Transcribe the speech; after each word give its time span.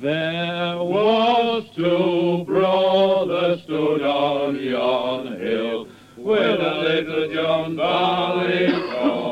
There 0.00 0.76
was 0.76 1.64
two 1.74 2.44
brothers 2.46 3.62
stood 3.64 4.02
on 4.02 4.54
yon 4.62 5.40
hill 5.40 5.88
with 6.16 6.60
a 6.60 6.74
little 6.78 7.34
John 7.34 7.74
Barleycorn. 7.74 9.27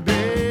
About 0.00 0.49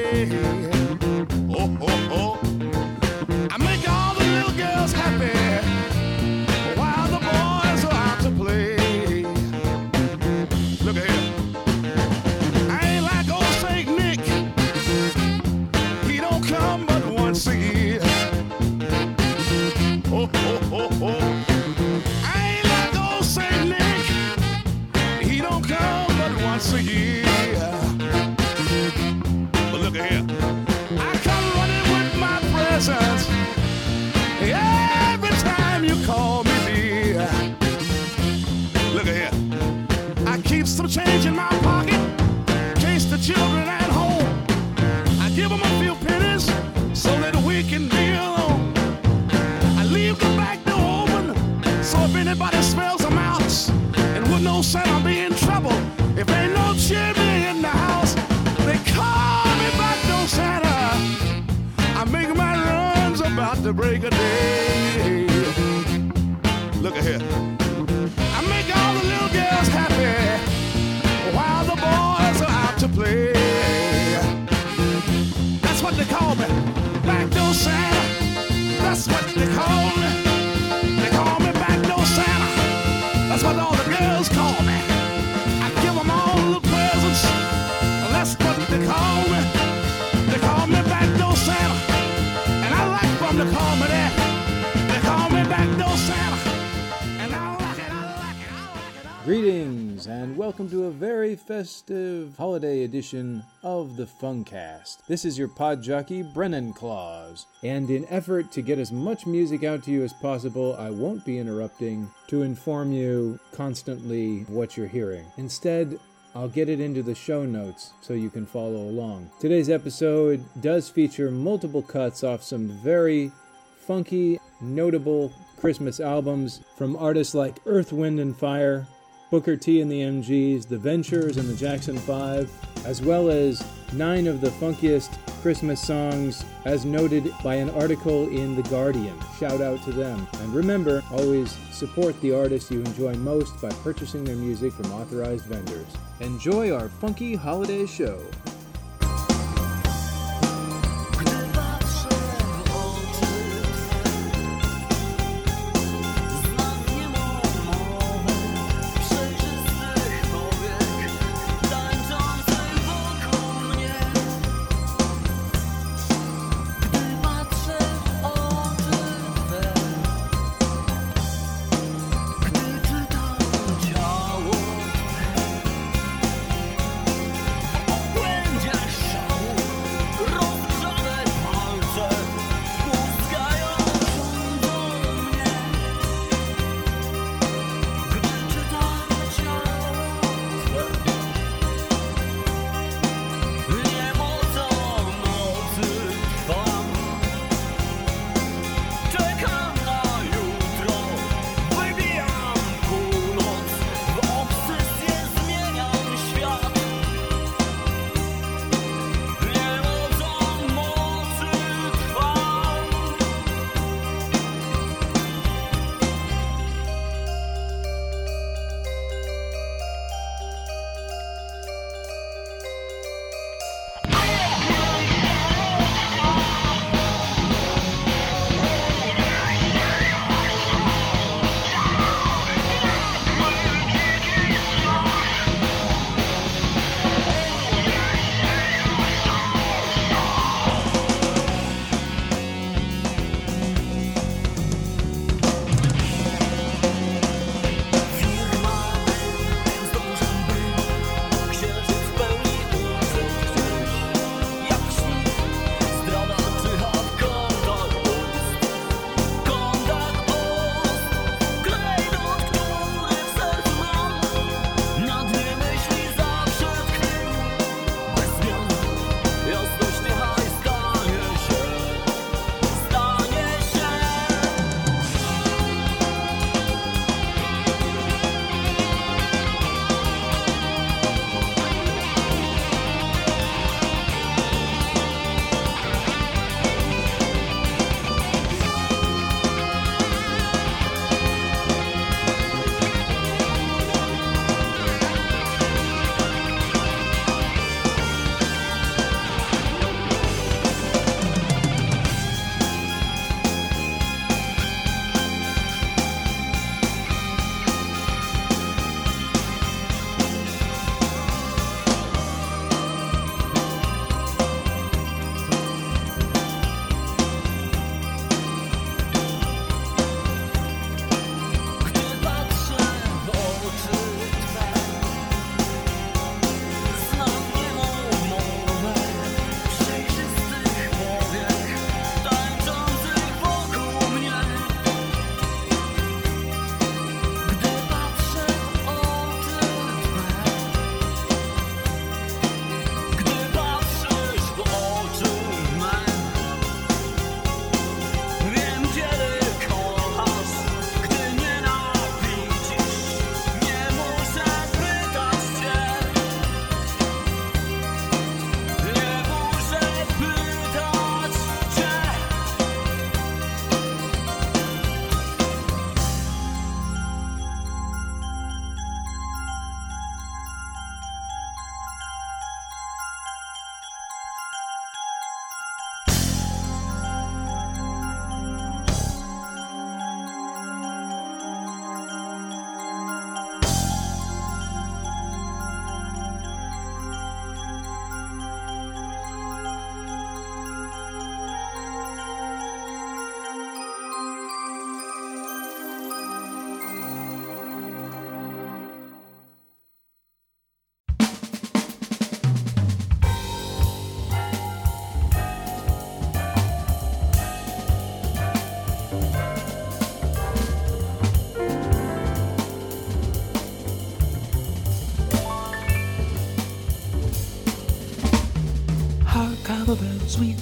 Greetings 99.30 100.08
and 100.08 100.36
welcome 100.36 100.68
to 100.72 100.86
a 100.86 100.92
very 100.92 101.36
festive 101.36 102.36
holiday 102.36 102.84
edition 102.84 103.44
of 103.62 103.96
the 103.96 104.08
FUNkast. 104.08 105.06
This 105.06 105.24
is 105.24 105.38
your 105.38 105.48
pod 105.48 105.84
jockey, 105.84 106.24
Brennan 106.24 106.74
Claus. 106.74 107.46
And 107.62 107.92
in 107.92 108.08
effort 108.10 108.52
to 108.54 108.64
get 108.64 108.80
as 108.80 108.92
much 108.92 109.28
music 109.28 109.64
out 109.64 109.84
to 109.84 109.92
you 109.92 110.04
as 110.04 110.14
possible, 110.14 110.76
I 110.80 110.90
won't 110.90 111.26
be 111.26 111.38
interrupting 111.38 112.10
to 112.30 112.42
inform 112.42 112.92
you 112.92 113.40
constantly 113.52 114.46
what 114.48 114.76
you're 114.76 114.88
hearing. 114.88 115.28
Instead, 115.38 116.00
I'll 116.34 116.50
get 116.50 116.68
it 116.68 116.80
into 116.80 117.04
the 117.04 117.14
show 117.14 117.46
notes 117.46 117.94
so 118.02 118.16
you 118.16 118.32
can 118.32 118.48
follow 118.48 118.82
along. 118.82 119.30
Today's 119.40 119.70
episode 119.70 120.44
does 120.60 120.90
feature 120.90 121.30
multiple 121.30 121.84
cuts 121.84 122.24
off 122.24 122.42
some 122.42 122.68
very 122.68 123.32
funky, 123.78 124.40
notable 124.60 125.32
Christmas 125.60 126.00
albums 126.00 126.62
from 126.76 126.96
artists 126.96 127.36
like 127.36 127.60
Earth, 127.68 127.94
Wind, 127.94 128.20
and 128.20 128.36
Fire, 128.36 128.88
Booker 129.30 129.56
T 129.56 129.80
and 129.80 129.92
the 129.92 130.02
MGs, 130.02 130.68
The 130.68 130.78
Ventures 130.78 131.38
and 131.38 131.48
the 131.48 131.56
Jackson 131.56 131.98
5, 131.98 132.86
as 132.86 133.02
well 133.04 133.30
as 133.30 133.64
nine 133.94 134.26
of 134.26 134.42
the 134.42 134.50
funkiest 134.50 135.18
Christmas 135.44 135.80
songs 135.80 136.44
as 136.66 136.84
noted 136.84 137.32
by 137.44 137.56
an 137.56 137.70
article 137.70 138.28
in 138.30 138.56
The 138.56 138.64
Guardian. 138.64 139.16
Shout 139.40 139.62
out 139.62 139.84
to 139.84 139.92
them. 139.92 140.28
And 140.40 140.54
remember, 140.54 141.04
always 141.12 141.56
support 141.72 142.20
the 142.22 142.34
artists 142.34 142.72
you 142.72 142.80
enjoy 142.80 143.14
most 143.16 143.62
by 143.62 143.70
purchasing 143.84 144.24
their 144.24 144.36
music 144.36 144.74
from 144.74 144.92
authorized 144.94 145.46
vendors. 145.46 145.88
Enjoy 146.22 146.72
our 146.72 146.90
funky 146.90 147.36
holiday 147.36 147.86
show. 147.86 148.20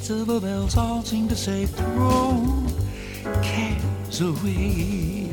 Silver 0.07 0.39
bells 0.39 0.77
all 0.77 1.01
seem 1.01 1.27
to 1.27 1.35
say, 1.35 1.65
throw 1.65 2.63
cares 3.43 4.21
away. 4.21 5.29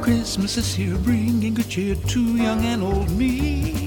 Christmas 0.00 0.56
is 0.56 0.74
here, 0.74 0.96
bringing 0.96 1.52
good 1.52 1.68
cheer 1.68 1.96
to 1.96 2.20
young 2.20 2.64
and 2.64 2.82
old, 2.82 3.10
meek 3.10 3.85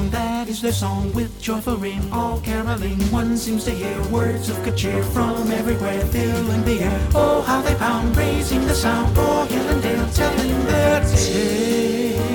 dong, 0.00 0.10
that 0.10 0.48
is 0.48 0.60
their 0.62 0.72
song 0.72 1.12
with 1.12 1.40
joyful 1.40 1.76
ring, 1.76 2.00
all 2.12 2.40
caroling. 2.40 2.98
One 3.10 3.36
seems 3.36 3.64
to 3.64 3.70
hear 3.70 4.02
words 4.08 4.48
of 4.48 4.62
good 4.64 4.76
cheer 4.76 5.02
from 5.02 5.50
everywhere, 5.50 6.00
filling 6.06 6.64
the 6.64 6.80
air. 6.80 7.08
Oh, 7.14 7.42
how 7.42 7.60
they 7.62 7.74
pound, 7.74 8.16
raising 8.16 8.66
the 8.66 8.74
sound, 8.74 9.14
for 9.14 9.46
hill 9.46 9.68
and 9.68 9.82
dale, 9.82 10.08
telling 10.10 10.64
their 10.66 11.04
tale. 11.04 12.30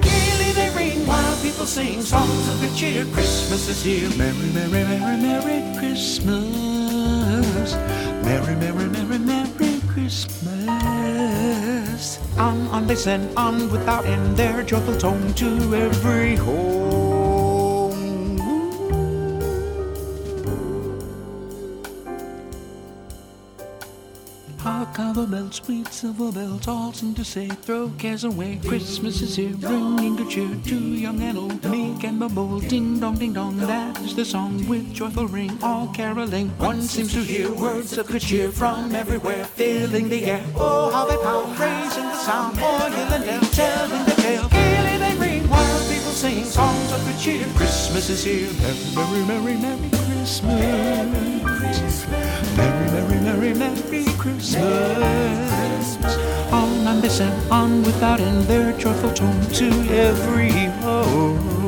Gaily 0.00 0.52
they 0.52 0.70
ring 0.76 1.06
while 1.06 1.36
people 1.42 1.66
sing 1.66 2.02
songs 2.02 2.48
of 2.48 2.60
good 2.60 2.74
cheer. 2.76 3.04
Christmas 3.06 3.68
is 3.68 3.82
here, 3.82 4.10
merry, 4.16 4.50
merry, 4.54 4.84
merry, 4.84 5.16
merry 5.22 5.78
Christmas. 5.78 7.74
Merry, 8.24 8.54
merry, 8.56 8.88
merry, 8.88 9.18
merry 9.18 9.80
Christmas. 9.88 10.49
They 12.90 12.96
send 12.96 13.38
on 13.38 13.70
without 13.70 14.04
end 14.04 14.36
their 14.36 14.64
joyful 14.64 14.96
tone 14.96 15.32
to 15.34 15.76
every 15.76 16.34
home. 16.34 16.99
Sweet 25.64 25.88
silver 25.88 26.32
bells, 26.32 26.66
all 26.68 26.92
seem 26.92 27.14
to 27.14 27.24
say, 27.24 27.48
throw 27.48 27.90
cares 27.98 28.24
away. 28.24 28.58
Christmas 28.66 29.20
is 29.20 29.36
here, 29.36 29.54
bringing 29.56 30.16
good 30.16 30.30
cheer 30.30 30.54
to 30.66 30.76
young 30.76 31.20
and 31.22 31.36
old, 31.38 31.64
meek 31.70 32.04
and 32.04 32.18
bold. 32.34 32.66
Ding 32.68 33.00
dong, 33.00 33.16
ding 33.16 33.32
dong, 33.32 33.56
that 33.58 33.98
is 34.00 34.14
the 34.14 34.24
song 34.24 34.66
with 34.68 34.92
joyful 34.92 35.26
ring, 35.28 35.58
all 35.62 35.88
caroling. 35.88 36.48
One 36.58 36.82
seems 36.82 37.12
to 37.12 37.20
hear 37.20 37.52
words 37.52 37.96
of 37.98 38.06
good 38.06 38.22
cheer 38.22 38.50
from 38.50 38.94
everywhere, 38.94 39.44
filling 39.44 40.08
the 40.08 40.24
air. 40.24 40.44
Oh, 40.56 40.90
how 40.90 41.06
they 41.06 41.16
pound, 41.16 41.58
raising 41.58 42.04
the 42.04 42.14
sound, 42.14 42.54
for 42.54 42.80
hill 42.96 43.12
and 43.14 43.24
dale, 43.24 43.40
telling 43.52 44.04
the 44.04 44.16
tale. 44.22 44.48
Gaily 44.48 44.98
they 44.98 45.14
ring, 45.16 45.48
while 45.48 45.80
people 45.88 46.12
sing 46.12 46.44
songs 46.44 46.92
of 46.92 47.04
good 47.04 47.18
cheer. 47.18 47.46
Christmas 47.56 48.08
is 48.08 48.24
here, 48.24 48.50
merry, 48.94 49.24
merry, 49.26 49.56
merry, 49.56 49.88
merry 49.90 50.09
Christmas. 50.30 52.06
Merry, 52.56 52.86
merry, 52.92 53.20
merry, 53.20 53.52
merry 53.54 54.04
Christmas. 54.16 55.96
On 56.52 56.86
and 56.86 57.50
on 57.50 57.82
without 57.82 58.20
end 58.20 58.44
their 58.44 58.72
joyful 58.78 59.12
tone 59.12 59.40
to 59.54 59.66
every 59.90 60.66
home. 60.82 61.59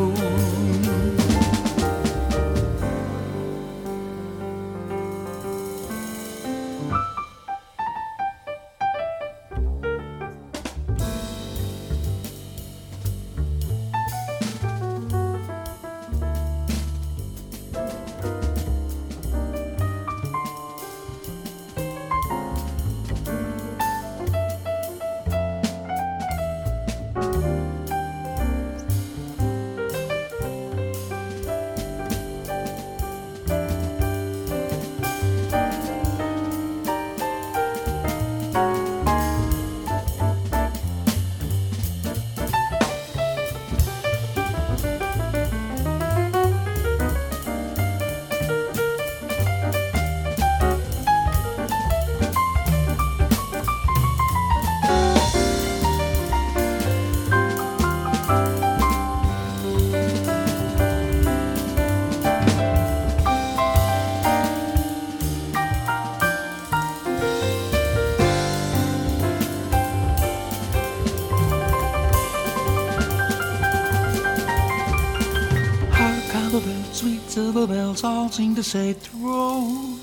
Bells, 77.92 78.04
all 78.04 78.28
seem 78.30 78.54
to 78.54 78.62
say, 78.62 78.92
throw 78.92 79.98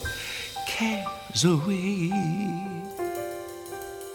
cares 0.67 1.43
away. 1.43 2.11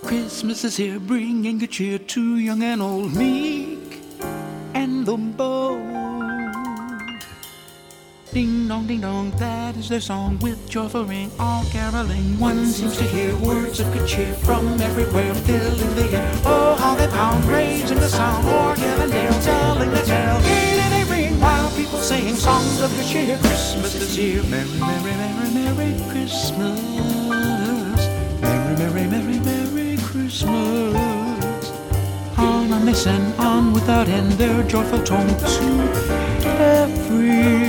Christmas 0.02 0.64
is 0.64 0.76
here, 0.76 1.00
bringing 1.00 1.58
good 1.58 1.70
cheer 1.70 1.98
to 1.98 2.36
young 2.36 2.62
and 2.62 2.82
old, 2.82 3.14
meek 3.14 4.00
and 4.74 5.04
the 5.04 5.16
bold. 5.16 5.80
Ding 8.32 8.68
dong, 8.68 8.86
ding 8.86 9.00
dong, 9.00 9.30
that 9.38 9.76
is 9.76 9.88
their 9.88 10.00
song 10.00 10.38
with 10.40 10.68
joyful 10.68 11.04
ring, 11.04 11.30
all 11.38 11.64
caroling. 11.70 12.38
One 12.38 12.66
seems 12.66 12.96
to 12.98 13.04
hear 13.04 13.36
words 13.36 13.80
of 13.80 13.92
good 13.92 14.08
cheer 14.08 14.34
from 14.34 14.80
everywhere, 14.80 15.34
filling 15.34 15.94
the 15.94 16.08
air. 16.12 16.32
Oh, 16.44 16.76
how 16.78 16.94
they 16.94 17.08
pound, 17.08 17.44
raising 17.44 17.98
the 17.98 18.08
sound, 18.08 18.46
or 18.46 18.74
hill 18.74 19.00
and 19.00 19.12
dale, 19.12 19.40
telling 19.42 19.90
the 19.90 20.02
tale. 20.02 20.53
Of 22.84 22.94
good 22.96 23.06
cheer. 23.06 23.38
Christmas 23.38 23.94
is 23.94 24.14
here, 24.14 24.42
merry, 24.44 24.68
merry, 24.78 25.14
merry, 25.16 25.50
merry 25.54 26.10
Christmas. 26.10 26.80
Merry, 28.42 28.76
merry, 28.76 29.06
merry, 29.06 29.38
merry 29.40 29.96
Christmas. 30.02 30.94
On 32.36 32.84
they 32.84 32.92
send 32.92 33.32
on 33.40 33.72
without 33.72 34.08
end 34.08 34.32
their 34.32 34.62
joyful 34.64 35.02
tone 35.02 35.28
to 35.28 35.66
every 36.44 37.63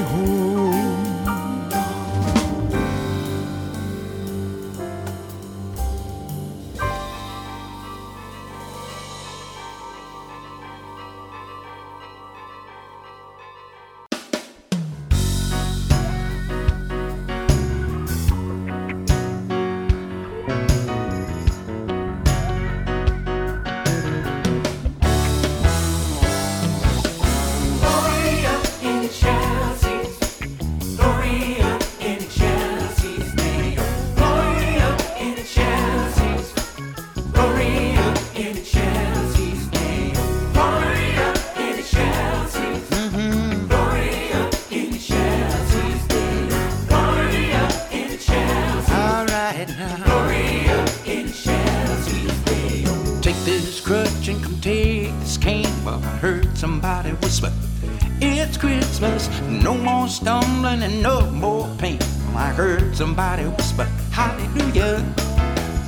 heard 62.96 63.08
somebody 63.08 63.44
whisper, 63.44 63.88
Hallelujah. 64.12 65.04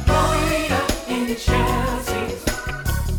Gloria 0.06 0.82
in 1.08 1.30
Excelsis. 1.30 2.44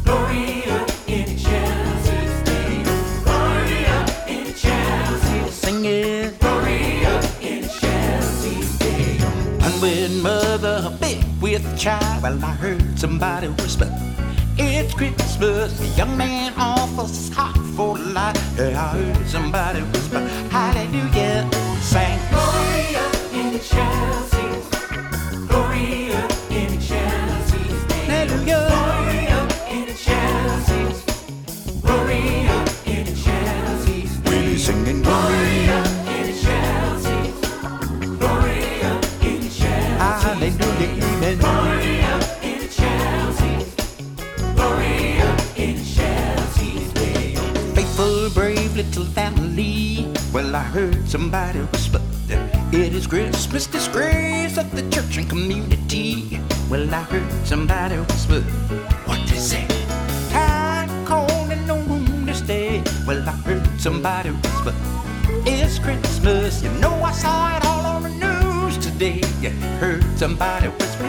Gloria 0.04 0.86
in 1.06 1.28
Excelsis 1.30 2.32
name. 2.46 2.84
Gloria 3.24 4.06
in 4.26 4.46
Excelsis. 4.46 5.54
Sing 5.54 5.82
Gloria 6.38 7.20
in 7.40 7.64
Excelsis 7.64 8.80
name. 8.80 9.62
Unwed 9.62 10.10
mother, 10.22 10.96
big 11.00 11.24
with 11.40 11.64
child. 11.78 12.22
Well, 12.22 12.44
I 12.44 12.52
heard 12.52 12.98
somebody 12.98 13.48
whisper, 13.48 13.90
It's 14.58 14.94
Christmas. 14.94 15.78
The 15.78 15.86
young 15.96 16.16
man 16.16 16.52
offers 16.58 17.10
his 17.10 17.30
heart 17.34 17.56
for 17.76 17.96
life. 17.98 18.36
Yeah, 18.58 18.82
I 18.82 18.98
heard 18.98 19.26
somebody 19.26 19.80
whisper, 19.80 20.20
Hallelujah. 20.50 21.48
Sang, 21.80 22.18
Gloria 22.30 23.27
little 48.78 49.06
family. 49.06 50.06
Well, 50.32 50.54
I 50.54 50.62
heard 50.62 51.08
somebody 51.08 51.58
whisper 51.60 52.07
it 52.72 52.94
is 52.94 53.06
Christmas 53.06 53.66
disgrace 53.66 54.58
of 54.58 54.70
the 54.74 54.82
church 54.90 55.16
and 55.16 55.28
community. 55.28 56.40
Well, 56.68 56.92
I 56.94 57.02
heard 57.02 57.46
somebody 57.46 57.96
whisper, 57.96 58.40
What 59.06 59.20
is 59.32 59.52
it? 59.54 59.68
Time 60.30 61.06
cold 61.06 61.50
and 61.50 61.66
no 61.66 61.78
room 61.78 62.26
to 62.26 62.34
stay. 62.34 62.82
Well, 63.06 63.26
I 63.26 63.32
heard 63.32 63.80
somebody 63.80 64.30
whisper, 64.30 64.74
it's 65.46 65.78
Christmas. 65.78 66.62
You 66.62 66.70
know, 66.80 66.92
I 67.02 67.12
saw 67.12 67.56
it 67.56 67.64
all 67.64 67.86
on 67.86 68.02
the 68.02 68.10
news 68.10 68.76
today. 68.78 69.22
You 69.40 69.50
heard 69.80 70.04
somebody 70.18 70.68
whisper, 70.68 71.08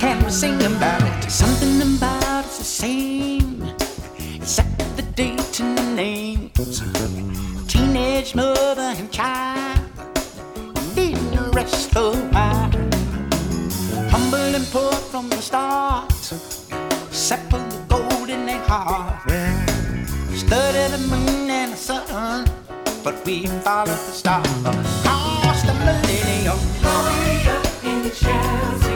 can 0.00 0.24
we 0.24 0.30
sing 0.30 0.60
about 0.62 1.02
it? 1.02 1.30
Something 1.30 1.96
about 1.96 2.44
it's 2.46 2.58
the 2.58 2.64
same. 2.64 3.62
Except 4.34 4.96
the 4.96 5.02
date 5.02 5.60
and 5.60 5.78
the 5.78 5.94
names. 5.94 6.82
Teenage 7.68 8.34
mother 8.34 8.94
and 8.98 9.12
child 9.12 9.69
a 11.72 11.76
rest 11.76 11.94
while. 12.32 12.70
Humble 14.10 14.54
and 14.54 14.66
poor 14.70 14.92
from 14.92 15.28
the 15.28 15.40
start. 15.40 16.12
Settle 17.10 17.58
the 17.58 17.78
gold 17.88 18.30
in 18.30 18.46
their 18.46 18.62
heart. 18.64 19.30
Study 20.34 20.90
the 20.90 20.98
moon 21.08 21.50
and 21.50 21.72
the 21.72 21.76
sun, 21.76 22.46
but 23.04 23.24
we 23.24 23.46
follow 23.46 23.86
the 23.86 24.12
star. 24.12 24.40
Across 24.40 25.62
the 25.62 25.74
millennium. 25.74 26.58
Gloria 26.80 27.56
in 27.84 28.06
Excelsis. 28.06 28.80
Gloria 28.80 28.89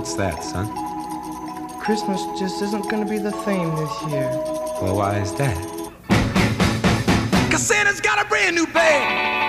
What's 0.00 0.14
that, 0.14 0.42
son? 0.42 0.66
Christmas 1.78 2.24
just 2.38 2.62
isn't 2.62 2.88
going 2.88 3.04
to 3.04 3.10
be 3.10 3.18
the 3.18 3.32
theme 3.32 3.68
this 3.76 4.02
year. 4.10 4.30
Well, 4.80 4.96
why 4.96 5.18
is 5.18 5.34
that? 5.34 5.54
Cause 7.50 7.66
Santa's 7.66 8.00
got 8.00 8.18
a 8.18 8.26
brand 8.26 8.56
new 8.56 8.66
bag! 8.68 9.39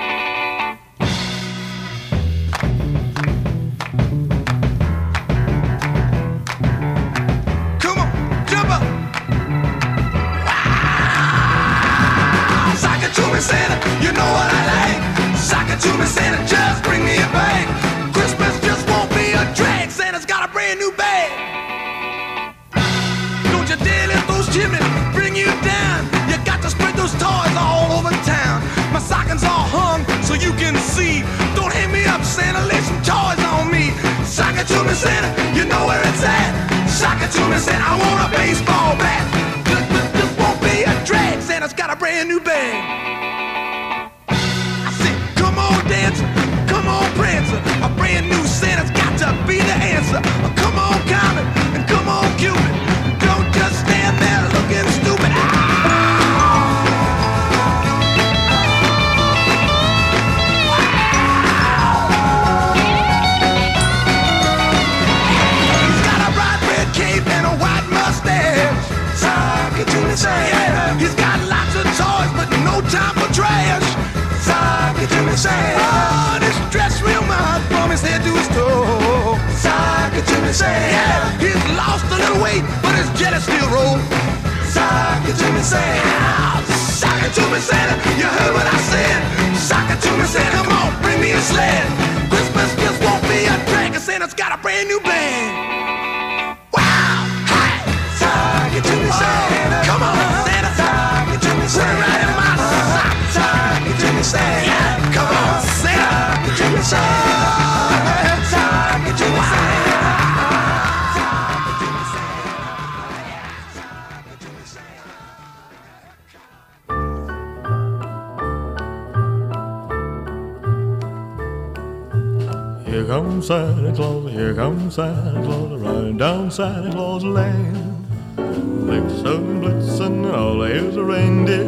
Comes 123.12 123.47
Santa 123.47 123.91
Claus, 123.91 124.32
here 124.32 124.54
comes 124.54 124.95
Santa 124.95 125.43
Claus, 125.43 125.82
riding 125.82 126.15
down 126.15 126.50
Santa 126.50 126.89
Claus 126.91 127.26
Lane. 127.26 128.08
Blitzen, 128.38 129.60
blitzen, 129.60 130.34
all 130.34 130.62
here's 130.62 130.95
a 130.95 131.04
reindeer 131.04 131.65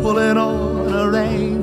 pulling 0.00 0.38
on 0.38 0.94
a 0.94 1.10
rein. 1.10 1.60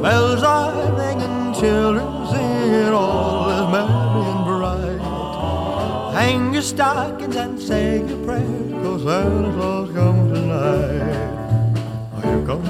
Bells 0.00 0.42
are 0.42 0.72
ringing, 0.96 1.52
children 1.52 2.26
singing, 2.32 2.94
all 2.94 3.50
is 3.50 3.70
merry 3.70 4.24
and 4.32 4.44
bright. 4.46 6.14
Hang 6.14 6.54
your 6.54 6.62
stockings 6.62 7.36
and 7.36 7.60
say 7.60 7.98
your 8.08 8.24
prayers, 8.24 8.72
cause 8.72 9.02
Santa 9.02 9.52
Claus 9.52 9.83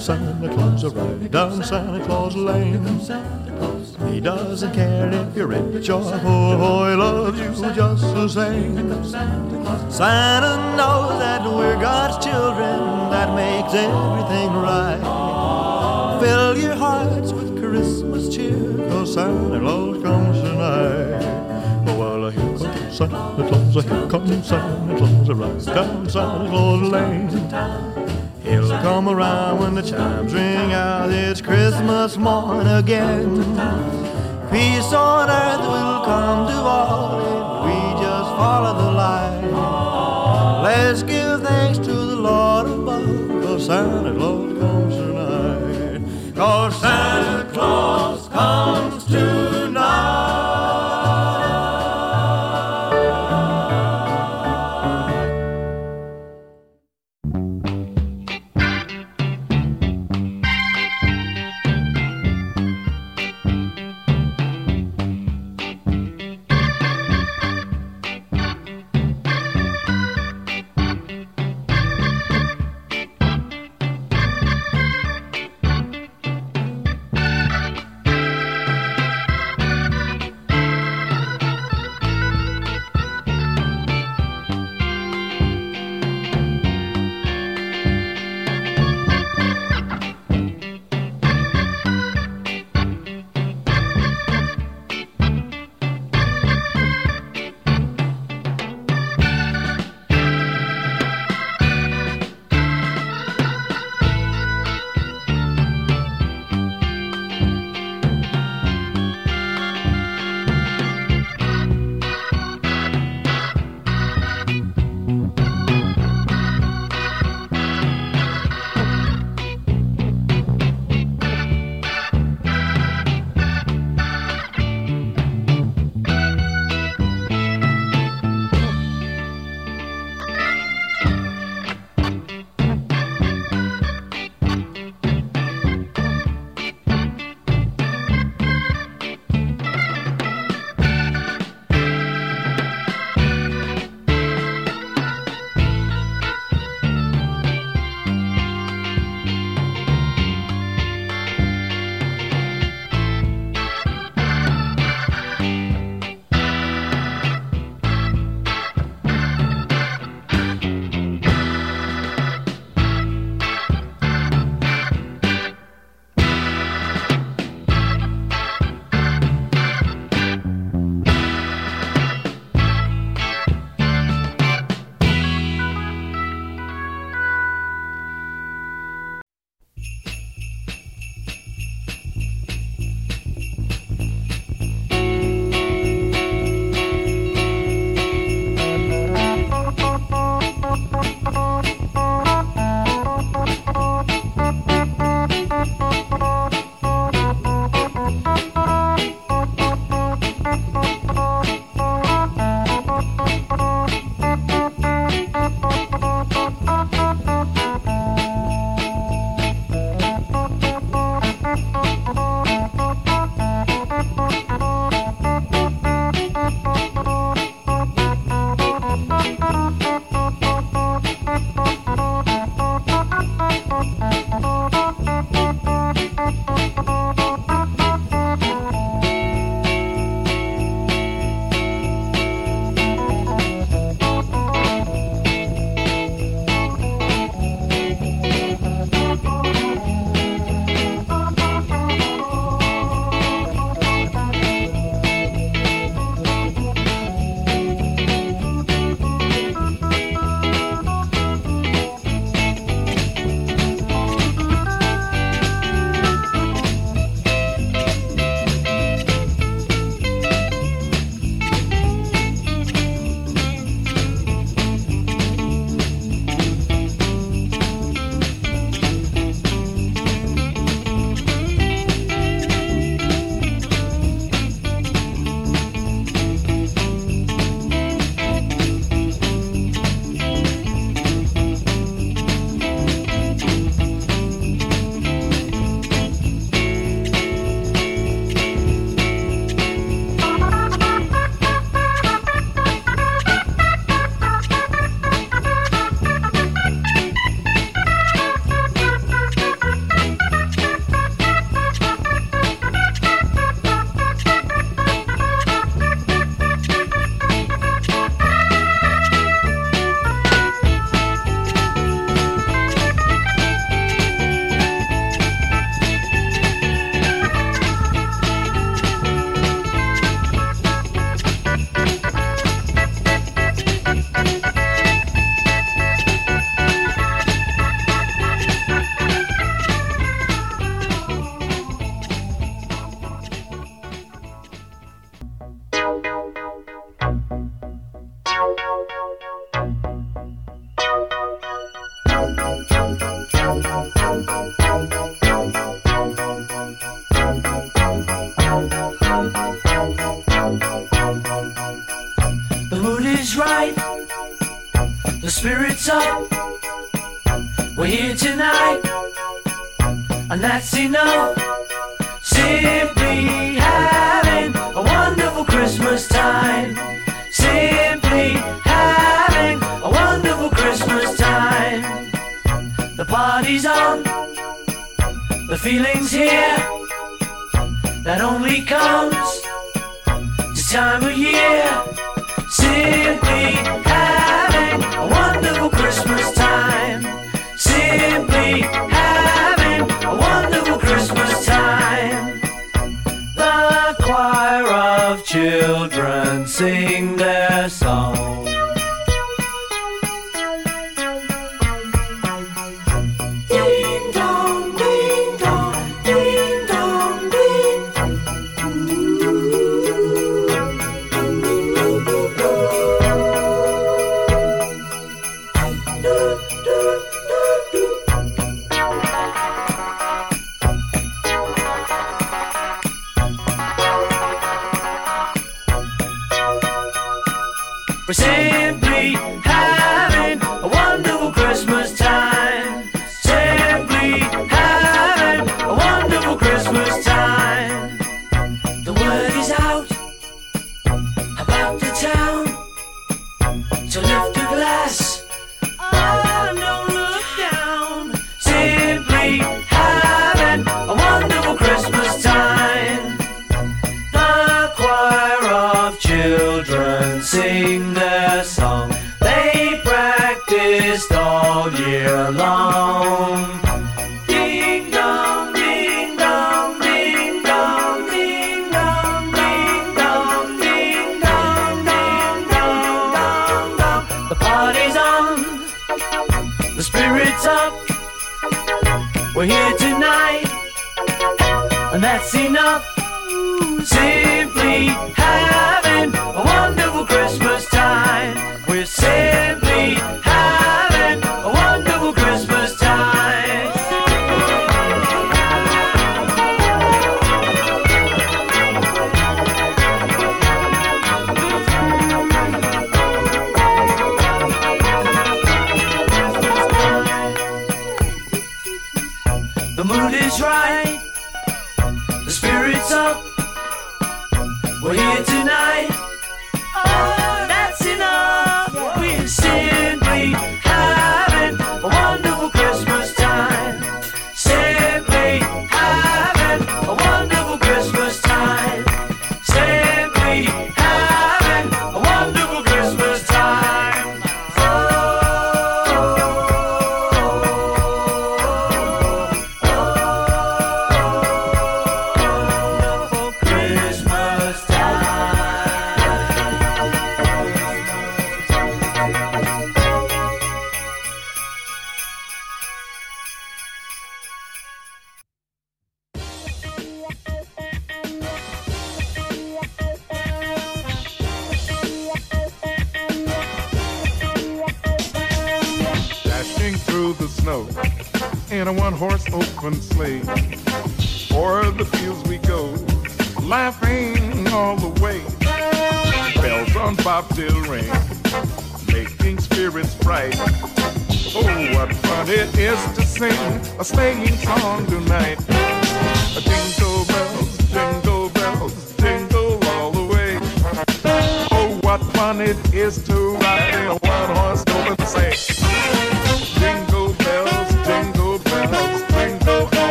Santa 0.00 0.48
Claus, 0.48 0.82
riding 0.94 1.28
down 1.28 1.62
Santa 1.62 2.02
Claus 2.06 2.34
Lane. 2.34 2.82
He 4.10 4.18
doesn't 4.18 4.72
care 4.72 5.10
if 5.12 5.36
you're 5.36 5.46
rich 5.46 5.90
or 5.90 6.02
poor, 6.20 6.90
he 6.90 6.96
loves 6.96 7.38
you 7.38 7.52
just 7.74 8.02
the 8.02 8.26
same. 8.26 8.76
Santa 9.90 10.56
knows 10.76 11.18
that 11.18 11.44
we're 11.44 11.78
God's 11.78 12.24
children, 12.24 13.10
that 13.10 13.34
makes 13.36 13.74
everything 13.74 14.52
right. 14.54 16.18
Fill 16.22 16.56
your 16.56 16.76
hearts 16.76 17.32
with 17.32 17.58
Christmas 17.60 18.34
cheer, 18.34 18.78
cause 18.88 19.12
Santa 19.12 19.60
Claus 19.60 20.02
comes 20.02 20.40
tonight. 20.40 21.22
Oh, 21.86 21.98
well, 21.98 22.30
here 22.30 22.40
comes 22.40 22.96
Santa 22.96 23.48
Claus, 23.48 23.84
here 23.84 24.08
comes 24.08 24.48
Santa 24.48 24.96
Claus, 24.96 25.28
right 25.28 25.74
down 25.74 26.08
Santa 26.08 26.48
Claus 26.48 26.90
Lane. 26.90 27.99
He'll 28.50 28.68
come 28.82 29.08
around 29.08 29.60
when 29.60 29.76
the 29.76 29.82
chimes 29.82 30.34
ring 30.34 30.72
out. 30.72 31.10
It's 31.10 31.40
Christmas 31.40 32.16
morn 32.16 32.66
again. 32.66 33.36
Peace 34.50 34.92
on 34.92 35.30
earth 35.30 35.60
will 35.60 36.04
come 36.04 36.48
to 36.48 36.56
all 36.56 37.20
if 37.20 37.64
we 37.66 38.02
just 38.02 38.30
follow 38.40 38.74
the 38.76 38.90
light. 38.90 40.62
Let's 40.64 41.04
give 41.04 41.42
thanks 41.42 41.78
to 41.78 41.92
the 41.92 42.16
Lord 42.16 42.66
above, 42.66 43.42
cause 43.44 43.66
Santa 43.66 44.12
Claus 44.14 44.58
comes 44.58 44.96
tonight. 44.96 46.34
Cause 46.34 46.80
Santa 46.80 47.09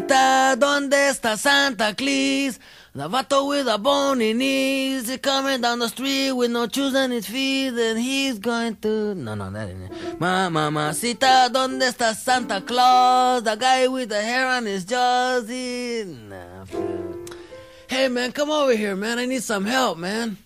mamacita, 0.00 0.56
¿dónde 0.56 1.08
está 1.08 1.36
Santa 1.36 1.94
Claus? 1.94 2.58
The 2.94 3.08
vato 3.08 3.46
with 3.48 3.68
a 3.68 3.76
bony 3.78 4.32
knees, 4.32 5.08
he 5.08 5.18
coming 5.18 5.60
down 5.60 5.78
the 5.80 5.88
street 5.88 6.32
with 6.32 6.50
no 6.50 6.66
shoes 6.66 6.94
on 6.94 7.10
his 7.10 7.26
feet, 7.26 7.74
and 7.74 7.98
he's 7.98 8.38
going 8.38 8.76
to... 8.76 9.14
No, 9.14 9.34
no, 9.34 9.50
that 9.50 9.68
ain't 9.68 9.92
it. 9.92 10.20
Ma, 10.20 10.48
mamacita, 10.48 11.50
¿dónde 11.50 11.88
está 11.88 12.14
Santa 12.14 12.62
Claus? 12.62 13.42
The 13.42 13.56
guy 13.56 13.86
with 13.88 14.08
the 14.08 14.20
hair 14.20 14.46
on 14.48 14.64
his 14.64 14.84
jaws, 14.84 15.48
he... 15.48 16.04
Nah. 16.04 16.64
Hey, 17.88 18.08
man, 18.08 18.32
come 18.32 18.50
over 18.50 18.74
here, 18.74 18.96
man. 18.96 19.18
I 19.18 19.26
need 19.26 19.42
some 19.42 19.66
help, 19.66 19.98
man. 19.98 20.38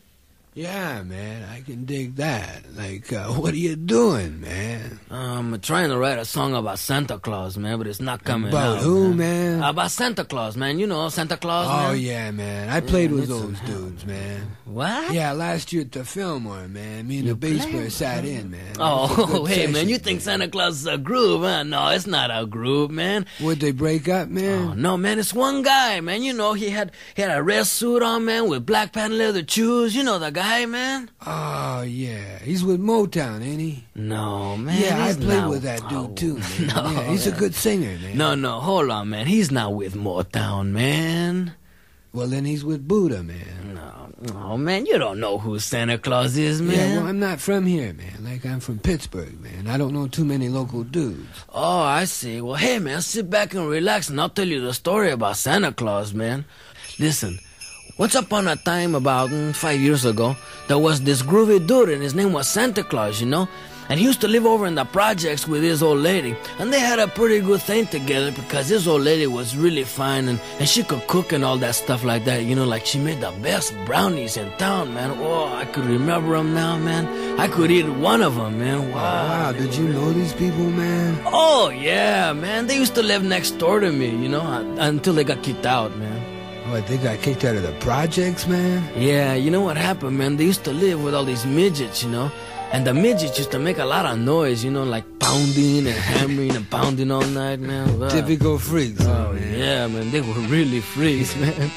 Yeah, 0.53 1.05
man, 1.05 1.49
I 1.49 1.61
can 1.61 1.85
dig 1.85 2.17
that. 2.17 2.65
Like, 2.77 3.13
uh, 3.13 3.29
what 3.35 3.55
are 3.55 3.57
you 3.57 3.77
doing, 3.77 4.41
man? 4.41 4.99
I'm 5.09 5.59
trying 5.61 5.91
to 5.91 5.97
write 5.99 6.19
a 6.19 6.25
song 6.25 6.55
about 6.55 6.81
Santa 6.81 7.19
Claus, 7.21 7.57
man, 7.57 7.79
but 7.79 7.87
it's 7.87 8.01
not 8.01 8.25
coming 8.25 8.49
About 8.51 8.79
out. 8.79 8.83
who, 8.83 9.15
man? 9.15 9.63
About 9.63 9.93
Santa 9.93 10.25
Claus, 10.25 10.57
man. 10.57 10.81
You 10.81 10.89
know 10.89 11.09
Santa 11.09 11.37
Claus, 11.37 11.69
Oh, 11.69 11.93
man. 11.93 12.01
yeah, 12.01 12.31
man. 12.33 12.69
I 12.69 12.81
played 12.81 13.11
Yeah, 13.11 13.17
with 13.17 13.29
those 13.29 13.61
dudes, 13.61 14.05
man. 14.05 14.57
What? 14.65 15.13
Yeah, 15.13 15.33
last 15.33 15.73
year 15.73 15.83
at 15.83 15.93
the 15.93 16.05
Fillmore, 16.05 16.67
man. 16.67 17.07
Me 17.07 17.21
and 17.21 17.29
the 17.29 17.35
bass 17.37 17.65
player 17.67 17.91
sat 17.91 18.25
in, 18.25 18.51
man. 18.51 18.61
It 18.73 18.79
was 18.79 19.19
a 19.19 19.23
Oh, 19.39 19.45
hey, 19.47 19.67
man, 19.67 19.75
session. 19.75 19.89
you 19.89 19.99
think 19.99 20.21
Santa 20.21 20.49
Claus 20.49 20.81
is 20.81 20.87
a 20.87 20.99
groove, 20.99 21.43
huh? 21.43 21.63
No, 21.63 21.89
it's 21.91 22.09
not 22.09 22.31
a 22.33 22.45
groove, 22.45 22.91
man. 22.91 23.25
Would 23.41 23.61
they 23.61 23.71
break 23.71 24.09
up, 24.09 24.29
man? 24.29 24.69
Oh, 24.71 24.75
no, 24.75 24.97
man, 24.97 25.21
it's 25.21 25.33
one 25.33 25.63
guy, 25.63 26.01
man. 26.01 26.25
You 26.25 26.33
know, 26.33 26.55
he 26.55 26.71
had 26.71 26.91
he 27.15 27.23
had 27.23 27.37
a 27.37 27.43
red 27.43 27.67
suit 27.69 28.03
on, 28.03 28.25
man, 28.25 28.49
with 28.49 28.67
black 28.67 28.93
patent 28.93 29.15
leather 29.15 29.45
shoes. 29.47 29.95
You 29.95 30.03
know 30.03 30.19
the 30.19 30.31
guy, 30.31 30.40
man? 30.67 31.11
Oh, 31.27 31.83
yeah. 31.83 32.39
He's 32.39 32.65
with 32.65 32.81
Motown, 32.81 33.43
ain't 33.43 33.61
he? 33.61 33.85
No, 33.95 34.57
man. 34.57 34.81
yeah, 34.81 35.05
I 35.05 35.13
played 35.15 35.47
with 35.47 35.63
that 35.63 35.81
dude, 35.89 35.93
oh, 35.93 36.13
too, 36.15 36.35
man. 36.39 36.67
No, 36.69 36.91
yeah, 36.91 37.11
he's 37.11 37.27
a 37.27 37.33
good 37.33 37.55
singer, 37.55 37.99
man. 37.99 38.17
No, 38.17 38.35
no, 38.35 38.61
hold 38.61 38.91
on, 38.91 39.11
man. 39.11 39.27
He's 39.27 39.51
not 39.51 39.75
with 39.75 39.95
Motown, 39.95 40.71
man. 40.71 41.55
Well, 42.13 42.27
then 42.27 42.45
he's 42.45 42.65
with 42.65 42.89
Buddah, 42.89 43.23
man. 43.23 43.75
No, 43.75 44.13
oh, 44.35 44.57
man, 44.57 44.85
you 44.87 44.99
don't 44.99 45.21
know 45.21 45.39
who 45.39 45.59
Santa 45.59 45.97
Claus 45.97 46.37
is, 46.37 46.61
man. 46.61 46.77
Yeah, 46.77 46.97
well, 46.99 47.07
I'm 47.07 47.21
not 47.21 47.41
from 47.41 47.67
here, 47.67 47.93
man. 47.93 48.25
Like, 48.25 48.45
I'm 48.45 48.61
from 48.61 48.79
Pittsburgh, 48.79 49.41
man. 49.41 49.67
I 49.67 49.79
don't 49.79 49.95
know 49.95 50.09
too 50.09 50.25
many 50.25 50.49
local 50.49 50.83
dudes. 50.83 51.27
Oh, 51.49 51.81
I 51.81 52.05
see. 52.05 52.41
Well, 52.41 52.57
hey, 52.57 52.79
man, 52.79 53.01
sit 53.03 53.31
back 53.31 53.55
and 53.55 53.69
relax, 53.69 54.11
and 54.11 54.21
I'll 54.21 54.29
tell 54.29 54.49
you 54.49 54.61
the 54.61 54.75
story 54.75 55.11
about 55.11 55.37
Santa 55.37 55.73
Claus, 55.73 56.13
man. 56.13 56.45
Listen, 56.99 57.39
once 58.01 58.15
upon 58.15 58.49
a 58.49 58.57
time, 58.57 58.95
about 58.95 59.29
mm, 59.29 59.55
five 59.55 59.79
years 59.79 60.07
ago, 60.07 60.35
there 60.69 60.79
was 60.79 61.03
this 61.03 61.21
groovy 61.21 61.61
dude, 61.67 61.91
and 61.91 62.03
his 62.03 62.15
name 62.15 62.33
was 62.33 62.49
Santa 62.49 62.83
Claus, 62.83 63.21
you 63.21 63.27
know? 63.27 63.47
And 63.91 64.01
he 64.01 64.07
used 64.07 64.23
to 64.23 64.29
live 64.29 64.47
over 64.47 64.67
in 64.67 64.75
the 64.75 64.87
projects 64.87 65.47
with 65.47 65.63
his 65.63 65.83
old 65.83 65.99
lady. 65.99 66.35
And 66.59 66.73
they 66.73 66.81
had 66.81 66.99
a 66.99 67.09
pretty 67.09 67.41
good 67.41 67.61
thing 67.61 67.87
together 67.89 68.33
because 68.33 68.69
his 68.69 68.89
old 68.89 69.03
lady 69.03 69.27
was 69.27 69.55
really 69.55 69.85
fine 69.85 70.29
and, 70.29 70.41
and 70.59 70.67
she 70.67 70.83
could 70.83 71.07
cook 71.09 71.33
and 71.33 71.45
all 71.45 71.59
that 71.59 71.75
stuff 71.75 72.03
like 72.03 72.25
that. 72.25 72.45
You 72.45 72.55
know, 72.55 72.65
like 72.65 72.87
she 72.87 72.99
made 72.99 73.21
the 73.21 73.33
best 73.43 73.75
brownies 73.85 74.39
in 74.39 74.51
town, 74.59 74.95
man. 74.95 75.11
Oh, 75.19 75.53
I 75.53 75.67
could 75.67 75.85
remember 75.85 76.39
them 76.39 76.55
now, 76.55 76.79
man. 76.79 77.39
I 77.39 77.49
could 77.49 77.71
eat 77.71 77.87
one 77.87 78.23
of 78.23 78.37
them, 78.37 78.61
man. 78.61 78.93
Wow. 78.93 79.03
Wow, 79.03 79.53
did 79.53 79.75
you 79.75 79.89
know 79.89 80.13
these 80.13 80.33
people, 80.33 80.71
man? 80.71 81.21
Oh 81.27 81.69
yeah, 81.69 82.33
man. 82.33 82.67
They 82.67 82.77
used 82.77 82.95
to 82.95 83.03
live 83.03 83.25
next 83.25 83.59
door 83.59 83.81
to 83.81 83.93
me, 83.93 84.09
you 84.09 84.29
know, 84.29 84.41
until 84.79 85.13
they 85.13 85.25
got 85.25 85.43
kicked 85.43 85.67
out, 85.67 85.95
man. 85.99 86.20
What, 86.71 86.87
they 86.87 86.99
got 86.99 87.21
kicked 87.21 87.43
out 87.45 87.57
of 87.57 87.65
the 87.65 87.73
projects, 87.81 88.47
man? 88.47 88.89
Yeah, 88.97 89.35
you 89.35 89.51
know 89.51 89.61
what 89.61 89.77
happened, 89.77 90.17
man? 90.17 90.37
They 90.37 90.45
used 90.45 90.63
to 90.65 90.73
live 90.73 91.03
with 91.03 91.17
all 91.17 91.25
these 91.25 91.45
midgets, 91.45 92.05
you 92.05 92.11
know, 92.11 92.31
and 92.73 92.87
the 92.87 92.95
midgets 92.95 93.37
used 93.39 93.51
to 93.53 93.59
make 93.59 93.79
a 93.79 93.85
lot 93.85 94.07
of 94.07 94.19
noise, 94.19 94.65
you 94.65 94.71
know, 94.71 94.85
like 94.85 95.05
pounding 95.19 95.87
and 95.87 95.97
hammering 95.97 96.55
and 96.57 96.69
pounding 96.71 97.11
all 97.11 97.23
night, 97.27 97.61
man. 97.61 97.99
Wow. 97.99 98.09
Typical 98.09 98.59
freaks, 98.59 99.05
Oh 99.05 99.33
man. 99.33 99.59
yeah, 99.59 99.87
man. 99.87 100.11
They 100.11 100.21
were 100.21 100.41
really 100.49 100.81
freaks, 100.81 101.35
man. 101.41 101.71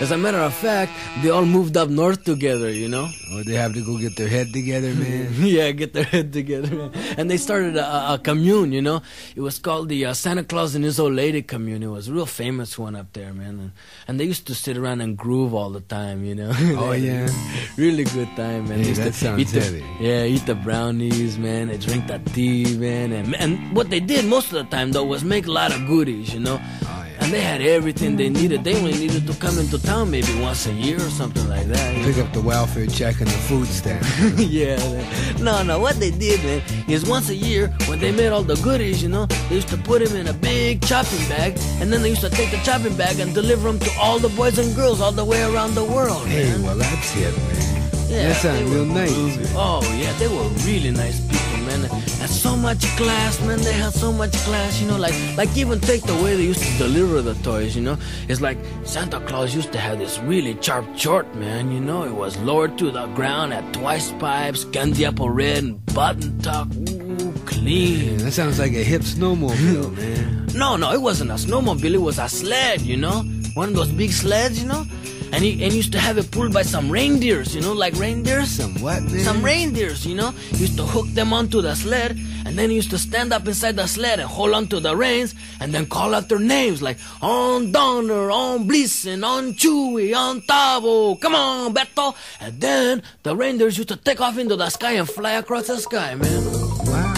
As 0.00 0.10
a 0.12 0.16
matter 0.16 0.38
of 0.38 0.54
fact, 0.54 0.92
they 1.22 1.28
all 1.28 1.44
moved 1.44 1.76
up 1.76 1.90
north 1.90 2.24
together, 2.24 2.70
you 2.70 2.88
know. 2.88 3.06
Or 3.34 3.44
they 3.44 3.52
have 3.52 3.74
to 3.74 3.84
go 3.84 3.98
get 3.98 4.16
their 4.16 4.28
head 4.28 4.50
together, 4.52 4.92
man. 4.94 5.28
yeah, 5.40 5.70
get 5.72 5.92
their 5.92 6.04
head 6.04 6.32
together, 6.32 6.74
man. 6.74 6.90
And 7.18 7.30
they 7.30 7.36
started 7.36 7.76
a, 7.76 8.14
a- 8.14 8.18
commune, 8.18 8.72
you 8.72 8.80
know. 8.80 9.02
It 9.36 9.40
was 9.42 9.58
called 9.58 9.88
the 9.90 10.06
uh, 10.06 10.14
Santa 10.14 10.42
Claus 10.42 10.74
and 10.74 10.84
His 10.84 10.98
Old 10.98 11.12
Lady 11.12 11.42
commune. 11.42 11.82
It 11.82 11.88
was 11.88 12.08
a 12.08 12.12
real 12.14 12.24
famous 12.26 12.78
one 12.78 12.96
up 12.96 13.12
there, 13.12 13.34
man. 13.34 13.60
And, 13.60 13.72
and 14.08 14.18
they 14.18 14.24
used 14.24 14.46
to 14.46 14.54
sit 14.54 14.78
around 14.78 15.02
and 15.02 15.16
groove 15.18 15.52
all 15.54 15.68
the 15.70 15.82
time, 15.82 16.24
you 16.24 16.34
know. 16.34 16.50
Oh, 16.80 16.92
yeah? 16.92 17.28
really 17.76 18.04
good 18.04 18.28
time, 18.36 18.68
man. 18.70 18.80
Hey, 18.82 18.92
that 18.92 19.12
sounds 19.14 19.40
eat 19.42 19.48
the- 19.48 19.60
heavy. 19.60 19.84
yeah, 20.00 20.24
eat 20.30 20.46
the 20.46 20.54
brownies, 20.54 21.38
man. 21.38 21.68
They 21.68 21.76
drink 21.76 22.06
the 22.06 22.18
tea, 22.32 22.76
man. 22.76 23.12
And, 23.12 23.34
and 23.34 23.74
what 23.74 23.90
they 23.90 24.00
did 24.00 24.24
most 24.24 24.52
of 24.52 24.52
the 24.52 24.76
time, 24.76 24.92
though, 24.92 25.04
was 25.04 25.24
make 25.24 25.46
a 25.46 25.50
lot 25.50 25.74
of 25.74 25.86
goodies, 25.86 26.32
you 26.32 26.40
know. 26.40 26.60
Oh, 26.60 26.86
yeah. 26.86 27.24
And 27.24 27.32
they 27.32 27.40
had 27.40 27.60
everything 27.60 28.16
they 28.16 28.28
needed. 28.28 28.62
They 28.62 28.76
only 28.76 28.92
needed 28.92 29.26
to 29.26 29.34
come 29.34 29.58
into 29.58 29.78
town 29.82 30.10
maybe 30.10 30.32
once 30.40 30.66
a 30.66 30.72
year 30.72 30.96
or 30.96 31.10
something 31.10 31.46
like 31.48 31.66
that. 31.66 31.94
you 31.94 32.00
know? 32.00 32.12
Pick 32.12 32.24
up 32.24 32.32
the 32.32 32.40
welfare 32.40 32.86
check 32.86 33.20
and 33.20 33.28
the 33.28 33.40
food 33.48 33.66
stamp. 33.66 34.06
yeah. 34.38 34.76
man. 34.76 35.44
No, 35.44 35.62
no. 35.62 35.80
What 35.80 35.96
they 35.96 36.12
did, 36.12 36.42
man, 36.44 36.62
is 36.88 37.04
once 37.04 37.28
a 37.28 37.34
year 37.34 37.68
when 37.88 37.98
they 37.98 38.12
made 38.12 38.28
all 38.28 38.44
the 38.44 38.56
goodies, 38.56 39.02
you 39.02 39.08
know, 39.08 39.26
they 39.48 39.56
used 39.56 39.68
to 39.68 39.76
put 39.76 40.04
them 40.04 40.16
in 40.16 40.28
a 40.28 40.32
big 40.32 40.82
chopping 40.82 41.28
bag, 41.28 41.58
and 41.80 41.92
then 41.92 42.02
they 42.02 42.10
used 42.10 42.22
to 42.22 42.30
take 42.30 42.50
the 42.52 42.58
chopping 42.58 42.96
bag 42.96 43.18
and 43.18 43.34
deliver 43.34 43.66
them 43.68 43.80
to 43.80 43.90
all 43.98 44.18
the 44.18 44.30
boys 44.30 44.58
and 44.58 44.74
girls 44.76 45.00
all 45.00 45.12
the 45.12 45.24
way 45.24 45.42
around 45.42 45.74
the 45.74 45.84
world, 45.84 46.26
hey, 46.28 46.50
man. 46.50 46.62
well, 46.62 46.76
that's 46.76 47.16
it, 47.16 47.36
man. 47.36 47.79
Yeah, 48.10 48.28
that 48.28 48.36
sounds 48.36 48.58
they 48.58 48.64
real 48.76 48.86
were 48.86 48.94
nice. 48.94 49.52
Oh 49.54 49.80
yeah, 49.96 50.12
they 50.18 50.26
were 50.26 50.48
really 50.66 50.90
nice 50.90 51.20
people, 51.20 51.58
man. 51.64 51.84
And 52.20 52.28
so 52.28 52.56
much 52.56 52.84
class, 52.96 53.40
man. 53.46 53.60
They 53.60 53.72
had 53.72 53.92
so 53.92 54.12
much 54.12 54.32
class, 54.38 54.80
you 54.80 54.88
know. 54.88 54.96
Like, 54.96 55.14
like 55.36 55.56
even 55.56 55.78
take 55.80 56.02
the 56.02 56.14
way 56.16 56.34
they 56.36 56.42
used 56.42 56.60
to 56.62 56.78
deliver 56.78 57.22
the 57.22 57.34
toys, 57.42 57.76
you 57.76 57.82
know. 57.82 57.96
It's 58.28 58.40
like 58.40 58.58
Santa 58.82 59.20
Claus 59.20 59.54
used 59.54 59.70
to 59.72 59.78
have 59.78 59.98
this 59.98 60.18
really 60.20 60.60
sharp 60.60 60.86
short, 60.98 61.32
man. 61.36 61.70
You 61.70 61.80
know, 61.80 62.02
it 62.02 62.12
was 62.14 62.36
lowered 62.38 62.76
to 62.78 62.90
the 62.90 63.06
ground 63.14 63.54
at 63.54 63.72
twice 63.72 64.10
pipes, 64.12 64.64
candy 64.64 65.04
apple 65.04 65.30
red, 65.30 65.58
and 65.58 65.86
button 65.94 66.38
tuck. 66.40 66.68
Ooh, 66.74 67.32
clean. 67.46 68.16
that 68.18 68.32
sounds 68.32 68.58
like 68.58 68.72
a 68.72 68.82
hip 68.82 69.02
snowmobile, 69.02 69.96
man. 69.96 70.46
No, 70.54 70.76
no, 70.76 70.92
it 70.92 71.00
wasn't 71.00 71.30
a 71.30 71.34
snowmobile. 71.34 71.94
It 71.94 71.98
was 71.98 72.18
a 72.18 72.28
sled, 72.28 72.80
you 72.80 72.96
know, 72.96 73.22
one 73.54 73.68
of 73.68 73.74
those 73.76 73.92
big 73.92 74.10
sleds, 74.10 74.60
you 74.60 74.68
know. 74.68 74.84
And 75.32 75.44
he 75.44 75.62
and 75.64 75.72
used 75.72 75.92
to 75.92 75.98
have 75.98 76.18
it 76.18 76.30
pulled 76.30 76.52
by 76.52 76.62
some 76.62 76.90
reindeers, 76.90 77.54
you 77.54 77.60
know, 77.60 77.72
like 77.72 77.94
reindeers. 77.94 78.50
Some 78.50 78.74
what, 78.80 79.02
man? 79.02 79.20
Some 79.20 79.44
reindeers, 79.44 80.04
you 80.04 80.14
know. 80.14 80.30
He 80.30 80.58
used 80.58 80.76
to 80.76 80.84
hook 80.84 81.06
them 81.08 81.32
onto 81.32 81.62
the 81.62 81.74
sled, 81.74 82.18
and 82.44 82.58
then 82.58 82.70
he 82.70 82.76
used 82.76 82.90
to 82.90 82.98
stand 82.98 83.32
up 83.32 83.46
inside 83.46 83.76
the 83.76 83.86
sled 83.86 84.18
and 84.18 84.28
hold 84.28 84.54
onto 84.54 84.80
the 84.80 84.96
reins, 84.96 85.34
and 85.60 85.72
then 85.72 85.86
call 85.86 86.14
out 86.14 86.28
their 86.28 86.38
names 86.38 86.82
like 86.82 86.98
on 87.22 87.70
Donner, 87.72 88.30
on 88.30 88.66
Blitzen, 88.66 89.24
on 89.24 89.54
Chewy, 89.54 90.14
on 90.16 90.40
Tavo, 90.42 91.20
come 91.20 91.34
on, 91.34 91.74
Beto. 91.74 92.14
And 92.40 92.60
then 92.60 93.02
the 93.22 93.36
reindeers 93.36 93.78
used 93.78 93.88
to 93.90 93.96
take 93.96 94.20
off 94.20 94.36
into 94.36 94.56
the 94.56 94.68
sky 94.68 94.92
and 94.92 95.08
fly 95.08 95.32
across 95.32 95.68
the 95.68 95.78
sky, 95.78 96.14
man. 96.14 96.44
Wow, 96.86 97.09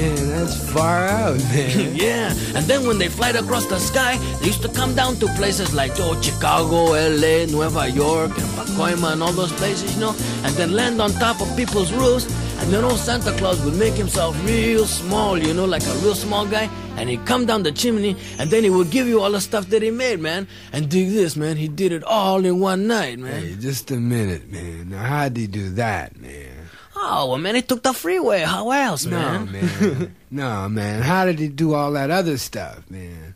man, 0.00 0.28
that's 0.28 0.72
far 0.72 1.06
out, 1.06 1.38
man. 1.52 1.94
yeah, 1.94 2.28
and 2.54 2.64
then 2.66 2.86
when 2.86 2.98
they 2.98 3.08
fly 3.08 3.30
across 3.30 3.66
the 3.66 3.78
sky, 3.78 4.16
they 4.40 4.46
used 4.46 4.62
to 4.62 4.68
come 4.68 4.94
down 4.94 5.16
to 5.16 5.26
places 5.36 5.74
like 5.74 5.92
oh, 5.98 6.20
Chicago, 6.20 6.92
LA, 6.92 7.46
Nueva 7.46 7.88
York, 7.88 8.30
and 8.30 8.48
Pacoima, 8.56 9.12
and 9.12 9.22
all 9.22 9.32
those 9.32 9.52
places, 9.52 9.94
you 9.94 10.00
know, 10.00 10.14
and 10.44 10.54
then 10.56 10.72
land 10.72 11.00
on 11.00 11.10
top 11.12 11.40
of 11.40 11.56
people's 11.56 11.92
roofs. 11.92 12.26
And 12.60 12.70
then 12.70 12.84
old 12.84 12.98
Santa 12.98 13.32
Claus 13.38 13.64
would 13.64 13.76
make 13.76 13.94
himself 13.94 14.36
real 14.44 14.84
small, 14.84 15.38
you 15.38 15.54
know, 15.54 15.64
like 15.64 15.82
a 15.82 15.94
real 16.04 16.14
small 16.14 16.46
guy, 16.46 16.68
and 16.98 17.08
he'd 17.08 17.24
come 17.24 17.46
down 17.46 17.62
the 17.62 17.72
chimney, 17.72 18.16
and 18.38 18.50
then 18.50 18.64
he 18.64 18.68
would 18.68 18.90
give 18.90 19.06
you 19.06 19.22
all 19.22 19.30
the 19.30 19.40
stuff 19.40 19.68
that 19.70 19.80
he 19.80 19.90
made, 19.90 20.20
man. 20.20 20.46
And 20.70 20.90
dig 20.90 21.08
this, 21.08 21.36
man, 21.36 21.56
he 21.56 21.68
did 21.68 21.90
it 21.90 22.04
all 22.04 22.44
in 22.44 22.60
one 22.60 22.86
night, 22.86 23.18
man. 23.18 23.42
Hey, 23.42 23.56
just 23.58 23.90
a 23.90 23.96
minute, 23.96 24.52
man. 24.52 24.90
Now, 24.90 25.02
how'd 25.04 25.38
he 25.38 25.46
do 25.46 25.70
that, 25.70 26.20
man? 26.20 26.49
Oh, 27.02 27.28
well, 27.30 27.38
man, 27.38 27.54
he 27.54 27.62
took 27.62 27.82
the 27.82 27.94
freeway. 27.94 28.40
How 28.40 28.70
else, 28.70 29.06
man? 29.06 29.46
No, 29.46 29.52
man. 29.52 30.16
no, 30.30 30.68
man. 30.68 31.02
How 31.02 31.24
did 31.24 31.38
he 31.38 31.48
do 31.48 31.74
all 31.74 31.92
that 31.92 32.10
other 32.10 32.36
stuff, 32.36 32.88
man? 32.90 33.34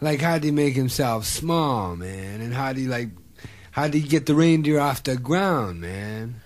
Like, 0.00 0.20
how'd 0.20 0.42
he 0.42 0.50
make 0.50 0.74
himself 0.74 1.26
small, 1.26 1.94
man? 1.94 2.40
And 2.40 2.54
how'd 2.54 2.76
he, 2.76 2.86
like, 2.86 3.10
how'd 3.70 3.94
he 3.94 4.00
get 4.00 4.26
the 4.26 4.34
reindeer 4.34 4.80
off 4.80 5.02
the 5.02 5.16
ground, 5.16 5.80
man? 5.80 6.40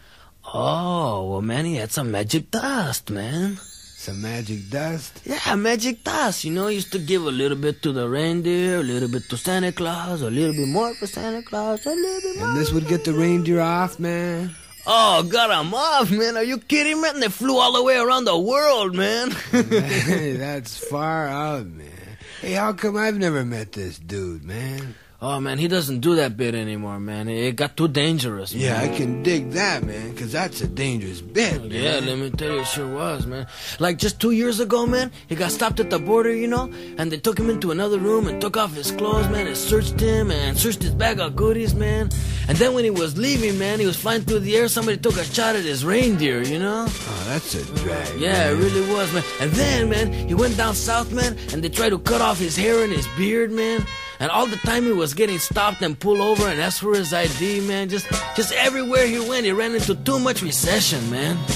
Oh, 0.52 1.30
well, 1.30 1.42
man, 1.42 1.64
he 1.64 1.76
had 1.76 1.92
some 1.92 2.10
magic 2.10 2.50
dust, 2.50 3.10
man. 3.10 3.56
Some 3.56 4.22
magic 4.22 4.68
dust? 4.68 5.22
Yeah, 5.24 5.54
magic 5.54 6.04
dust. 6.04 6.44
You 6.44 6.52
know, 6.52 6.66
he 6.66 6.76
used 6.76 6.92
to 6.92 6.98
give 6.98 7.22
a 7.24 7.30
little 7.30 7.56
bit 7.56 7.80
to 7.82 7.92
the 7.92 8.08
reindeer, 8.08 8.80
a 8.80 8.82
little 8.82 9.08
bit 9.08 9.28
to 9.30 9.36
Santa 9.36 9.72
Claus, 9.72 10.20
a 10.20 10.30
little 10.30 10.54
bit 10.54 10.68
more 10.68 10.94
for 10.94 11.06
Santa 11.06 11.42
Claus, 11.42 11.86
a 11.86 11.90
little 11.90 12.20
bit 12.20 12.38
more. 12.38 12.48
And 12.48 12.56
this 12.58 12.72
would 12.72 12.88
get 12.88 13.04
the 13.04 13.14
reindeer 13.14 13.60
off, 13.60 13.98
man? 13.98 14.54
Oh, 14.89 15.22
got 15.24 15.49
got 15.49 15.51
'em 15.51 15.74
off, 15.74 16.11
man. 16.11 16.37
Are 16.37 16.45
you 16.45 16.59
kidding, 16.59 17.01
man? 17.01 17.20
They 17.20 17.28
flew 17.28 17.59
all 17.59 17.72
the 17.72 17.82
way 17.82 17.97
around 17.97 18.24
the 18.24 18.39
world, 18.39 18.95
man. 18.95 19.34
that's 19.51 20.78
far 20.78 21.26
out, 21.26 21.66
man. 21.66 22.18
Hey, 22.41 22.53
how 22.53 22.72
come 22.72 22.97
I've 22.97 23.18
never 23.18 23.45
met 23.45 23.72
this 23.72 23.99
dude, 23.99 24.45
man? 24.45 24.95
Oh, 25.22 25.40
man, 25.40 25.58
he 25.58 25.68
doesn't 25.68 26.00
do 26.00 26.16
that 26.16 26.36
bit 26.36 26.54
anymore, 26.54 27.00
man. 27.00 27.28
It 27.28 27.56
got 27.56 27.76
too 27.76 27.88
dangerous, 27.88 28.54
man. 28.54 28.62
Yeah, 28.62 28.80
I 28.80 28.88
can 28.88 29.22
dig 29.22 29.52
that, 29.52 29.84
man, 29.84 30.14
'cause 30.14 30.32
that's 30.32 30.60
a 30.60 30.66
dangerous 30.66 31.20
bit, 31.20 31.62
man. 31.62 31.70
Yeah, 31.70 32.00
let 32.04 32.18
me 32.18 32.30
tell 32.30 32.52
you, 32.52 32.60
it 32.60 32.66
sure 32.66 32.92
was, 32.92 33.26
man. 33.26 33.46
Like 33.78 33.98
just 33.98 34.20
two 34.20 34.32
years 34.32 34.60
ago, 34.60 34.86
man, 34.86 35.10
he 35.28 35.34
got 35.34 35.50
stopped 35.52 35.80
at 35.80 35.90
the 35.90 35.98
border, 35.98 36.34
you 36.34 36.46
know, 36.48 36.70
and 36.98 37.10
they 37.10 37.18
took 37.18 37.38
him 37.38 37.50
into 37.50 37.70
another 37.70 37.98
room 37.98 38.28
and 38.28 38.40
took 38.40 38.56
off 38.56 38.74
his 38.74 38.90
clothes, 38.90 39.28
man, 39.30 39.46
and 39.46 39.56
searched 39.56 39.98
him 40.00 40.30
and 40.30 40.56
searched 40.58 40.82
his 40.82 40.92
bag 40.94 41.20
of 41.20 41.34
goodies, 41.36 41.74
man. 41.74 42.10
And 42.48 42.56
then 42.58 42.74
when 42.74 42.84
he 42.84 42.90
was 42.90 43.16
leaving, 43.18 43.58
man, 43.58 43.80
he 43.80 43.86
was 43.86 43.96
flying 43.96 44.22
through 44.22 44.40
the 44.40 44.56
air. 44.56 44.68
Somebody 44.68 44.98
took 44.98 45.16
a 45.16 45.24
shot 45.24 45.56
at 45.56 45.64
his 45.64 45.84
reindeer, 45.84 46.42
you 46.42 46.58
know. 46.60 46.86
Oh, 46.88 47.24
that's 47.26 47.54
a 47.54 47.64
drag. 47.82 48.20
Yeah, 48.20 48.50
it 48.50 48.54
really 48.54 48.82
was, 48.94 49.12
man. 49.12 49.24
And 49.40 49.50
then, 49.52 49.88
man, 49.88 50.12
he 50.28 50.34
went 50.34 50.56
down 50.56 50.74
south, 50.74 51.10
man, 51.12 51.36
and 51.52 51.62
they 51.64 51.68
tried 51.68 51.90
to 51.90 51.98
cut 51.98 52.20
off 52.20 52.38
his 52.38 52.54
hair 52.56 52.84
and 52.84 52.92
his 52.92 53.08
beard, 53.18 53.50
man. 53.50 53.84
And 54.20 54.30
all 54.30 54.46
the 54.46 54.56
time 54.56 54.84
he 54.84 54.92
was 54.92 55.12
getting 55.14 55.38
stopped 55.38 55.82
and 55.82 55.98
pulled 55.98 56.20
over 56.20 56.46
and 56.48 56.60
asked 56.60 56.80
for 56.80 56.94
his 56.94 57.12
ID, 57.12 57.60
man. 57.68 57.88
Just, 57.88 58.06
just 58.34 58.52
everywhere 58.52 59.06
he 59.06 59.18
went, 59.20 59.44
he 59.44 59.52
ran 59.52 59.74
into 59.74 59.94
too 59.94 60.18
much 60.18 60.42
recession, 60.42 61.08
man. 61.10 61.36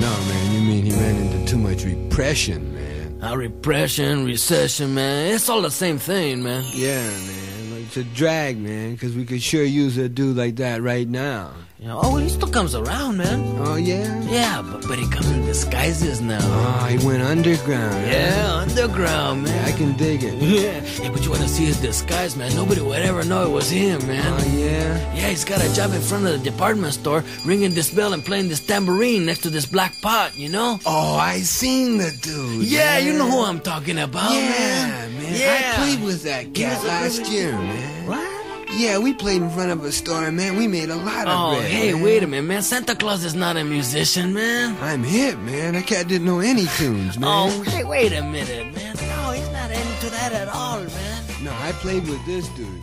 No, 0.00 0.08
man, 0.08 0.54
you 0.54 0.60
mean 0.62 0.84
he 0.86 0.92
ran 0.92 1.16
into 1.16 1.46
too 1.50 1.58
much 1.58 1.84
repression, 1.84 2.74
man. 2.74 3.22
Uh, 3.22 3.36
repression, 3.36 4.24
recession, 4.24 4.94
man. 4.94 5.34
It's 5.34 5.50
all 5.50 5.60
the 5.60 5.70
same 5.70 5.98
thing, 5.98 6.42
man. 6.42 6.64
Yeah, 6.72 7.02
man. 7.06 7.82
It's 7.86 7.98
a 7.98 8.04
drag, 8.04 8.58
man, 8.58 8.96
'cause 8.96 9.12
we 9.12 9.26
could 9.26 9.42
sure 9.42 9.62
use 9.62 9.98
a 9.98 10.08
dude 10.08 10.34
like 10.38 10.56
that 10.56 10.80
right 10.82 11.06
now. 11.06 11.50
You 11.82 11.88
know, 11.88 11.98
oh, 12.00 12.16
he 12.16 12.28
still 12.28 12.46
comes 12.46 12.76
around, 12.76 13.16
man. 13.16 13.56
Oh, 13.58 13.74
yeah? 13.74 14.22
Yeah, 14.30 14.62
but, 14.62 14.86
but 14.86 15.00
he 15.00 15.08
comes 15.10 15.28
in 15.32 15.44
disguises 15.44 16.20
now. 16.20 16.38
Ah, 16.40 16.84
oh, 16.84 16.86
he 16.86 17.04
went 17.04 17.24
underground. 17.24 18.06
Yeah, 18.06 18.62
underground, 18.62 19.42
man. 19.42 19.64
I 19.68 19.72
can 19.76 19.96
dig 19.96 20.22
it. 20.22 20.34
Yeah, 20.62 20.78
hey, 20.78 21.08
but 21.08 21.24
you 21.24 21.30
want 21.30 21.42
to 21.42 21.48
see 21.48 21.64
his 21.64 21.80
disguise, 21.80 22.36
man? 22.36 22.54
Nobody 22.54 22.82
would 22.82 23.00
ever 23.00 23.24
know 23.24 23.44
it 23.44 23.50
was 23.50 23.68
him, 23.68 24.06
man. 24.06 24.22
Oh, 24.24 24.56
yeah? 24.56 25.12
Yeah, 25.12 25.28
he's 25.30 25.44
got 25.44 25.60
a 25.60 25.74
job 25.74 25.92
in 25.92 26.00
front 26.00 26.24
of 26.24 26.32
the 26.32 26.50
department 26.50 26.94
store, 26.94 27.24
ringing 27.44 27.74
this 27.74 27.92
bell 27.92 28.12
and 28.12 28.24
playing 28.24 28.48
this 28.48 28.64
tambourine 28.64 29.26
next 29.26 29.40
to 29.40 29.50
this 29.50 29.66
black 29.66 30.00
pot, 30.02 30.38
you 30.38 30.50
know? 30.50 30.78
Oh, 30.86 31.16
I 31.16 31.38
seen 31.40 31.98
the 31.98 32.16
dude. 32.22 32.62
Yeah, 32.62 32.78
man. 32.98 33.06
you 33.06 33.12
know 33.14 33.28
who 33.28 33.42
I'm 33.42 33.58
talking 33.58 33.98
about, 33.98 34.30
Yeah, 34.30 34.50
man. 34.50 35.18
man. 35.20 35.34
Yeah. 35.34 35.72
I 35.74 35.78
played 35.78 36.04
with 36.04 36.22
that 36.22 36.54
cat 36.54 36.84
last 36.84 37.26
year, 37.28 37.50
man. 37.50 38.06
What? 38.06 38.31
Yeah, 38.74 38.98
we 38.98 39.12
played 39.12 39.42
in 39.42 39.50
front 39.50 39.70
of 39.70 39.84
a 39.84 39.92
store, 39.92 40.32
man. 40.32 40.56
We 40.56 40.66
made 40.66 40.88
a 40.88 40.96
lot 40.96 41.28
of 41.28 41.34
Oh, 41.38 41.58
bread, 41.58 41.70
hey, 41.70 41.92
man. 41.92 42.02
wait 42.02 42.22
a 42.22 42.26
minute, 42.26 42.48
man. 42.48 42.62
Santa 42.62 42.94
Claus 42.96 43.22
is 43.22 43.34
not 43.34 43.56
a 43.56 43.64
musician, 43.64 44.32
man. 44.32 44.76
I'm 44.80 45.04
hip, 45.04 45.38
man. 45.38 45.74
That 45.74 45.86
cat 45.86 46.08
didn't 46.08 46.26
know 46.26 46.40
any 46.40 46.66
tunes, 46.78 47.18
man. 47.18 47.28
Oh, 47.30 47.62
hey, 47.64 47.84
wait 47.84 48.12
a 48.12 48.22
minute, 48.22 48.74
man. 48.74 48.96
No, 48.96 49.30
he's 49.32 49.50
not 49.52 49.70
into 49.70 50.10
that 50.10 50.32
at 50.32 50.48
all, 50.48 50.80
man. 50.80 51.22
No, 51.42 51.52
I 51.60 51.72
played 51.72 52.08
with 52.08 52.24
this 52.24 52.48
dude. 52.48 52.82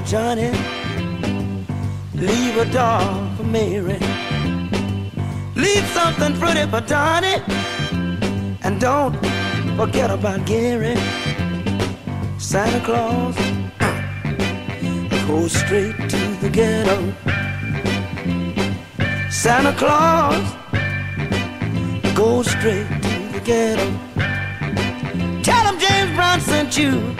for 0.00 0.06
Johnny, 0.06 0.50
leave 2.14 2.56
a 2.56 2.64
dog 2.72 3.36
for 3.36 3.44
Mary, 3.44 3.98
leave 5.54 5.86
something 5.88 6.34
pretty 6.38 6.68
for 6.70 6.80
Donnie, 6.80 7.42
and 8.62 8.80
don't 8.80 9.14
forget 9.76 10.10
about 10.10 10.46
Gary. 10.46 10.96
Santa 12.38 12.80
Claus 12.84 13.36
goes 15.26 15.52
straight 15.52 15.96
to 16.08 16.36
the 16.40 16.50
ghetto. 16.50 16.98
Santa 19.30 19.72
Claus 19.76 20.44
goes 22.14 22.50
straight 22.50 22.88
to 23.02 23.32
the 23.32 23.40
ghetto. 23.44 23.86
Tell 25.42 25.64
him 25.66 25.78
James 25.78 26.14
Brown 26.16 26.40
sent 26.40 26.78
you 26.78 27.19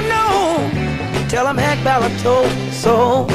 tell 1.41 1.55
them 1.55 1.57
Hank 1.57 1.83
Ballard 1.83 2.15
told 2.19 2.51
so. 2.71 3.27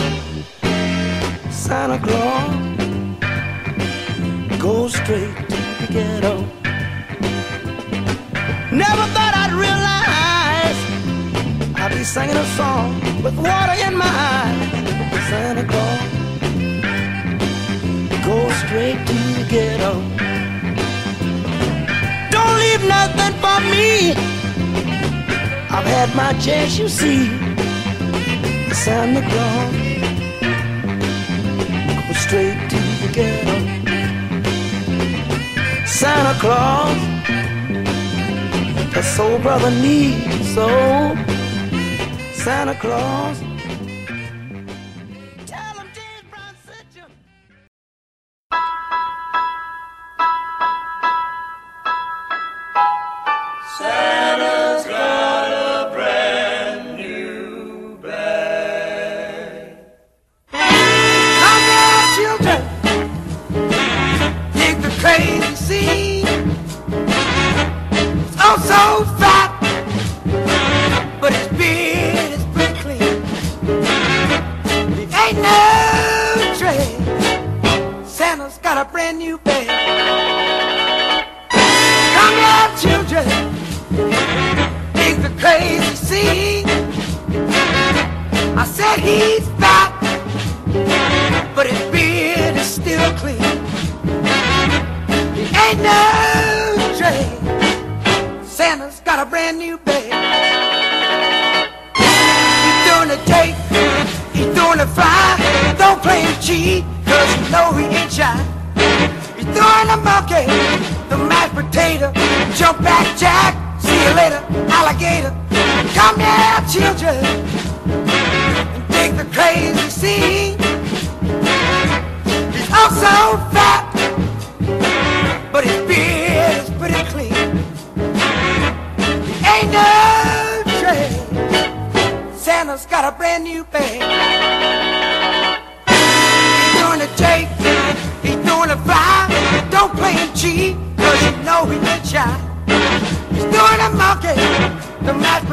Santa 1.50 1.98
Claus, 1.98 2.54
go 4.60 4.86
straight 4.86 5.34
to 5.50 5.58
the 5.80 5.88
ghetto. 5.90 6.34
Never 8.70 9.04
thought 9.14 9.34
I'd 9.42 9.54
realize 9.66 10.78
I'd 11.80 11.92
be 11.98 12.04
singing 12.04 12.36
a 12.36 12.44
song 12.58 12.94
with 13.24 13.36
water 13.36 13.76
in 13.86 13.96
my 13.96 14.12
eyes. 14.32 14.70
Santa 15.28 15.64
Claus, 15.72 16.00
go 18.24 18.36
straight 18.62 19.00
to 19.10 19.18
the 19.38 19.44
ghetto. 19.50 19.92
Don't 22.30 22.56
leave 22.64 22.84
nothing 22.86 23.34
for 23.42 23.58
me. 23.74 24.14
I've 25.76 25.88
had 25.96 26.14
my 26.14 26.32
chance, 26.38 26.78
you 26.78 26.88
see. 26.88 27.45
Santa 28.86 29.20
Claus, 29.20 29.72
go 32.06 32.12
straight 32.12 32.70
to 32.70 32.78
the 33.02 33.08
ghetto. 33.12 33.56
Santa 35.84 36.38
Claus, 36.38 37.00
the 38.94 39.02
soul 39.02 39.40
brother 39.40 39.72
needs 39.72 40.54
so. 40.54 40.68
Santa 42.32 42.76
Claus. 42.76 43.45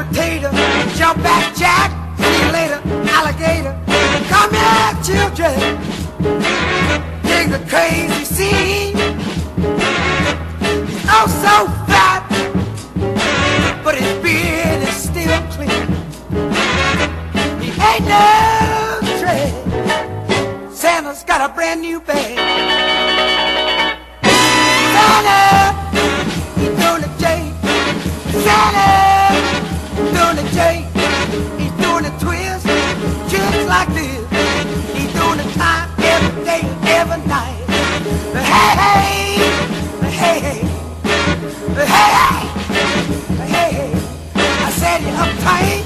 Potato, 0.08 0.50
jump 0.96 1.22
back 1.22 1.54
jack. 1.56 1.90
See 2.18 2.44
you 2.44 2.52
later, 2.52 2.80
alligator. 3.10 3.74
Come 4.28 4.52
here, 4.52 4.92
children 5.02 6.04
dig 7.34 7.50
the 7.50 7.58
crazy 7.68 8.24
scene. 8.24 8.96
He's 10.86 11.06
oh 11.10 11.26
so 11.44 11.56
fat, 11.90 12.22
but 13.84 13.94
his 13.94 14.12
beard 14.22 14.82
is 14.88 14.94
still 14.94 15.40
clean. 15.54 15.86
He 17.60 17.70
ain't 17.90 18.06
no 18.14 19.00
trade. 19.20 19.54
Santa's 20.72 21.24
got 21.24 21.50
a 21.50 21.54
brand 21.54 21.80
new 21.80 22.00
bag. 22.00 22.38
Santa, 24.94 25.40
he's 26.60 26.74
the 27.02 27.10
J. 27.18 27.52
Santa, 28.44 29.13
doing 30.14 30.36
the 30.36 30.46
J. 30.54 30.86
He's 31.58 31.74
doing 31.82 32.04
the 32.06 32.14
twist, 32.22 32.66
just 33.30 33.68
like 33.68 33.88
this. 33.98 34.22
He's 34.94 35.12
doing 35.18 35.38
the 35.42 35.48
time 35.58 35.90
every 35.98 36.44
day, 36.44 36.62
every 36.98 37.20
night. 37.26 37.58
Hey, 38.34 38.72
hey, 38.82 39.00
hey, 40.22 40.38
hey, 40.40 40.60
hey, 41.74 41.94
hey, 41.94 42.40
hey, 43.52 43.70
hey. 43.78 43.90
I 44.66 44.70
said 44.70 45.02
you're 45.02 45.18
uptight, 45.24 45.82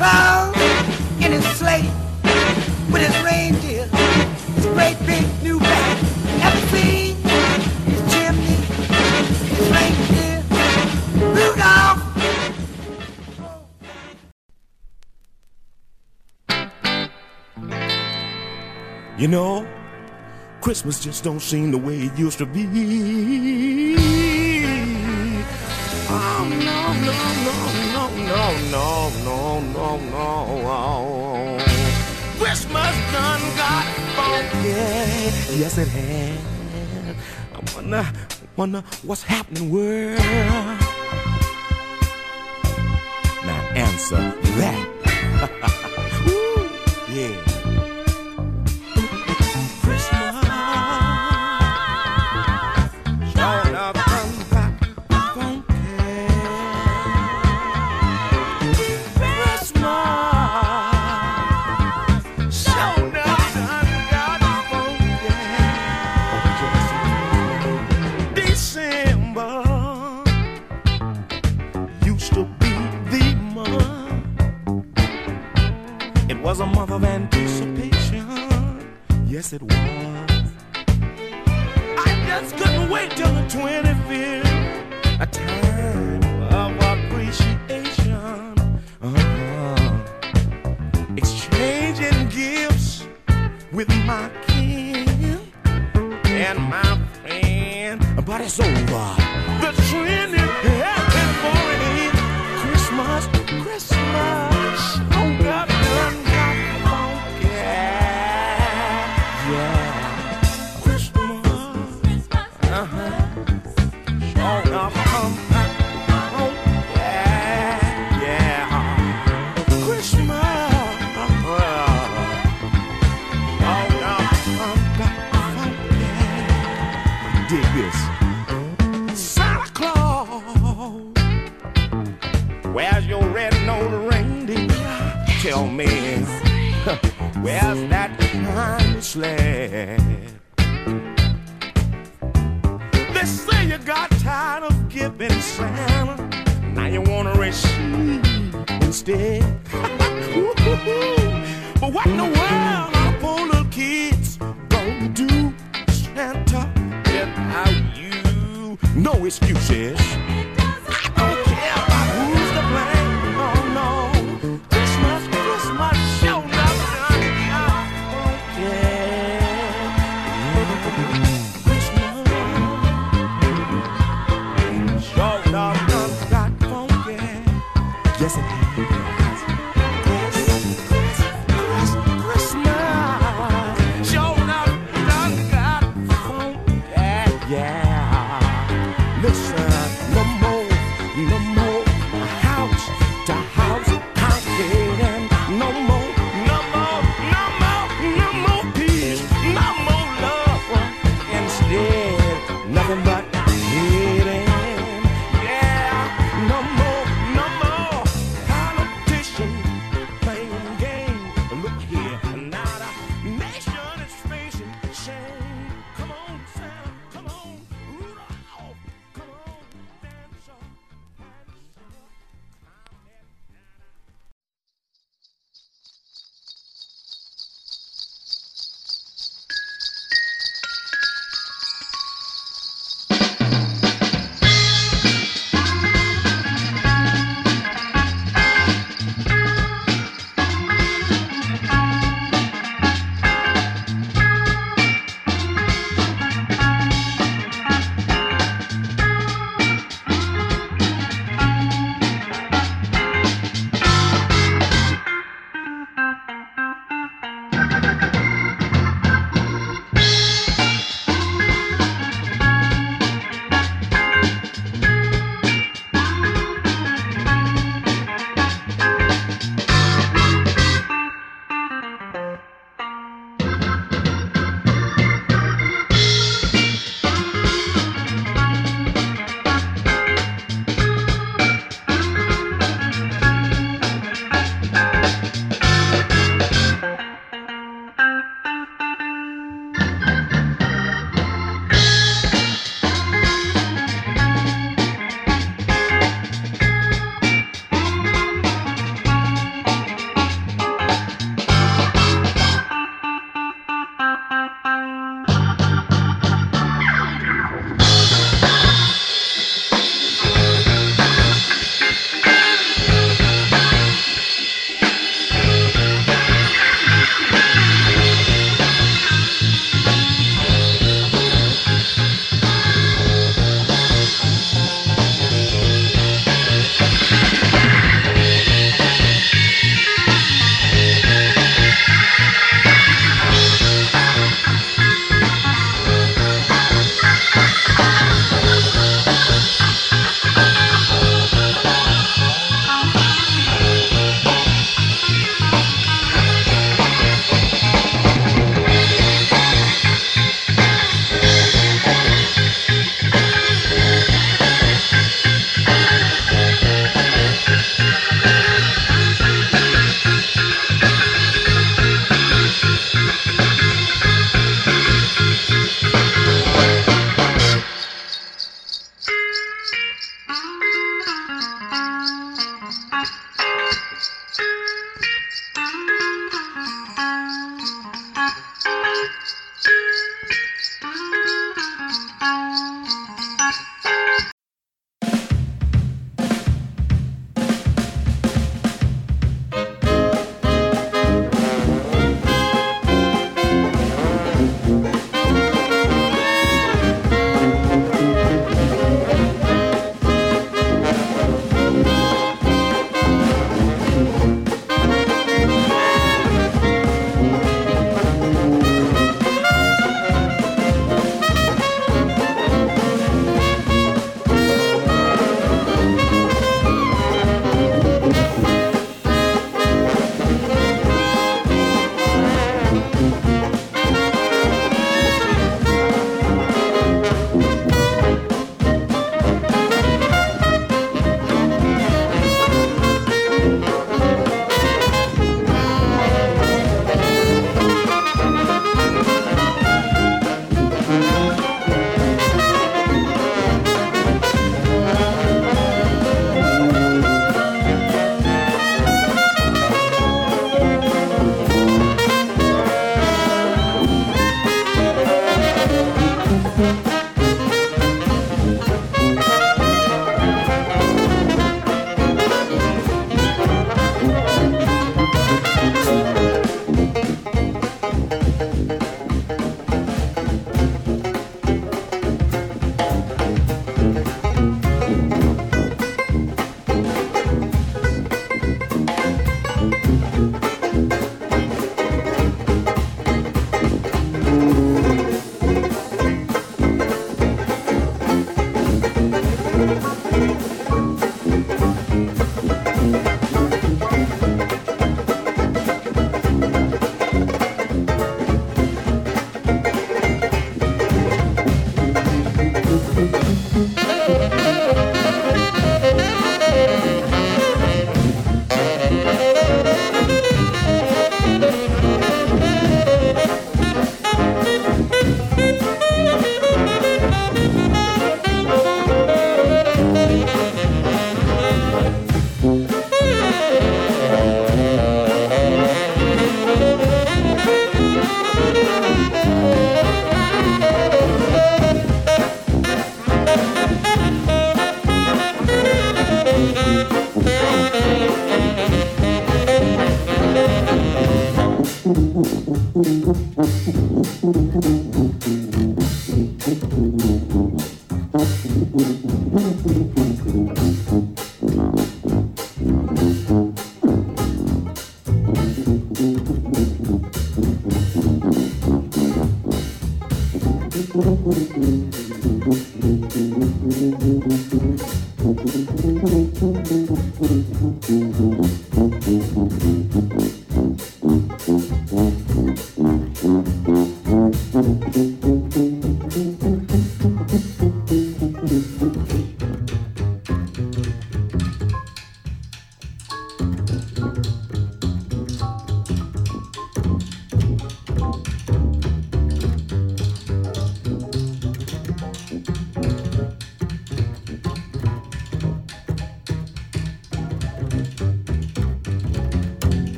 clown 0.00 0.54
in 1.20 1.30
his 1.30 1.44
sleigh 1.58 1.86
with 2.90 3.02
his 3.06 3.16
reindeer, 3.22 3.84
his 4.56 4.66
great 4.72 4.98
big 5.04 5.24
new 5.42 5.58
bag. 5.60 5.96
Ever 6.46 6.62
seen 6.72 7.16
his 7.90 8.00
chimney, 8.12 8.58
his 9.56 9.66
reindeer, 9.76 10.38
Rudolph? 11.36 12.00
You 19.18 19.28
know, 19.28 19.66
Christmas 20.62 20.98
just 21.04 21.24
don't 21.24 21.40
seem 21.40 21.72
the 21.72 21.78
way 21.86 21.96
it 22.06 22.18
used 22.18 22.38
to 22.38 22.46
be. 22.46 22.64
Oh, 26.12 26.48
no, 26.68 26.78
no, 27.06 27.16
no, 27.46 27.56
no, 27.94 28.04
no, 28.30 28.42
no, 28.70 29.10
no 29.24 29.49
long, 29.96 30.64
long. 30.64 31.58
Christmas 32.38 32.94
done 33.12 33.40
got 33.56 33.84
funky. 34.16 34.68
Yes, 35.58 35.78
it 35.78 35.88
has. 35.88 37.16
I 37.54 37.74
wonder, 37.74 38.06
wonder 38.56 38.82
what's 39.02 39.22
happening, 39.22 39.70
world. 39.70 40.18
Now 43.44 43.60
answer 43.74 44.34
that. 44.58 44.86
Ooh, 46.28 47.14
yeah. 47.14 47.49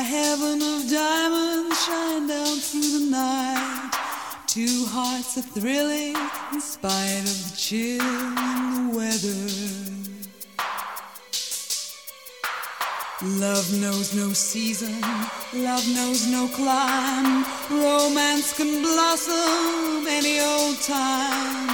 A 0.00 0.02
heaven 0.02 0.62
of 0.62 0.90
diamonds 0.90 1.84
shine 1.84 2.26
down 2.26 2.56
through 2.56 2.90
the 3.00 3.06
night. 3.10 3.90
Two 4.46 4.86
hearts 4.88 5.36
are 5.36 5.48
thrilling 5.56 6.16
in 6.54 6.60
spite 6.60 7.24
of 7.32 7.38
the 7.44 7.52
chill 7.54 8.00
in 8.00 8.68
the 8.76 8.96
weather. 8.96 9.42
Love 13.44 13.68
knows 13.82 14.14
no 14.14 14.32
season, 14.32 14.98
love 15.68 15.86
knows 15.94 16.26
no 16.28 16.48
climb. 16.48 17.44
Romance 17.70 18.56
can 18.56 18.80
blossom 18.80 20.06
any 20.08 20.40
old 20.40 20.80
time. 20.80 21.68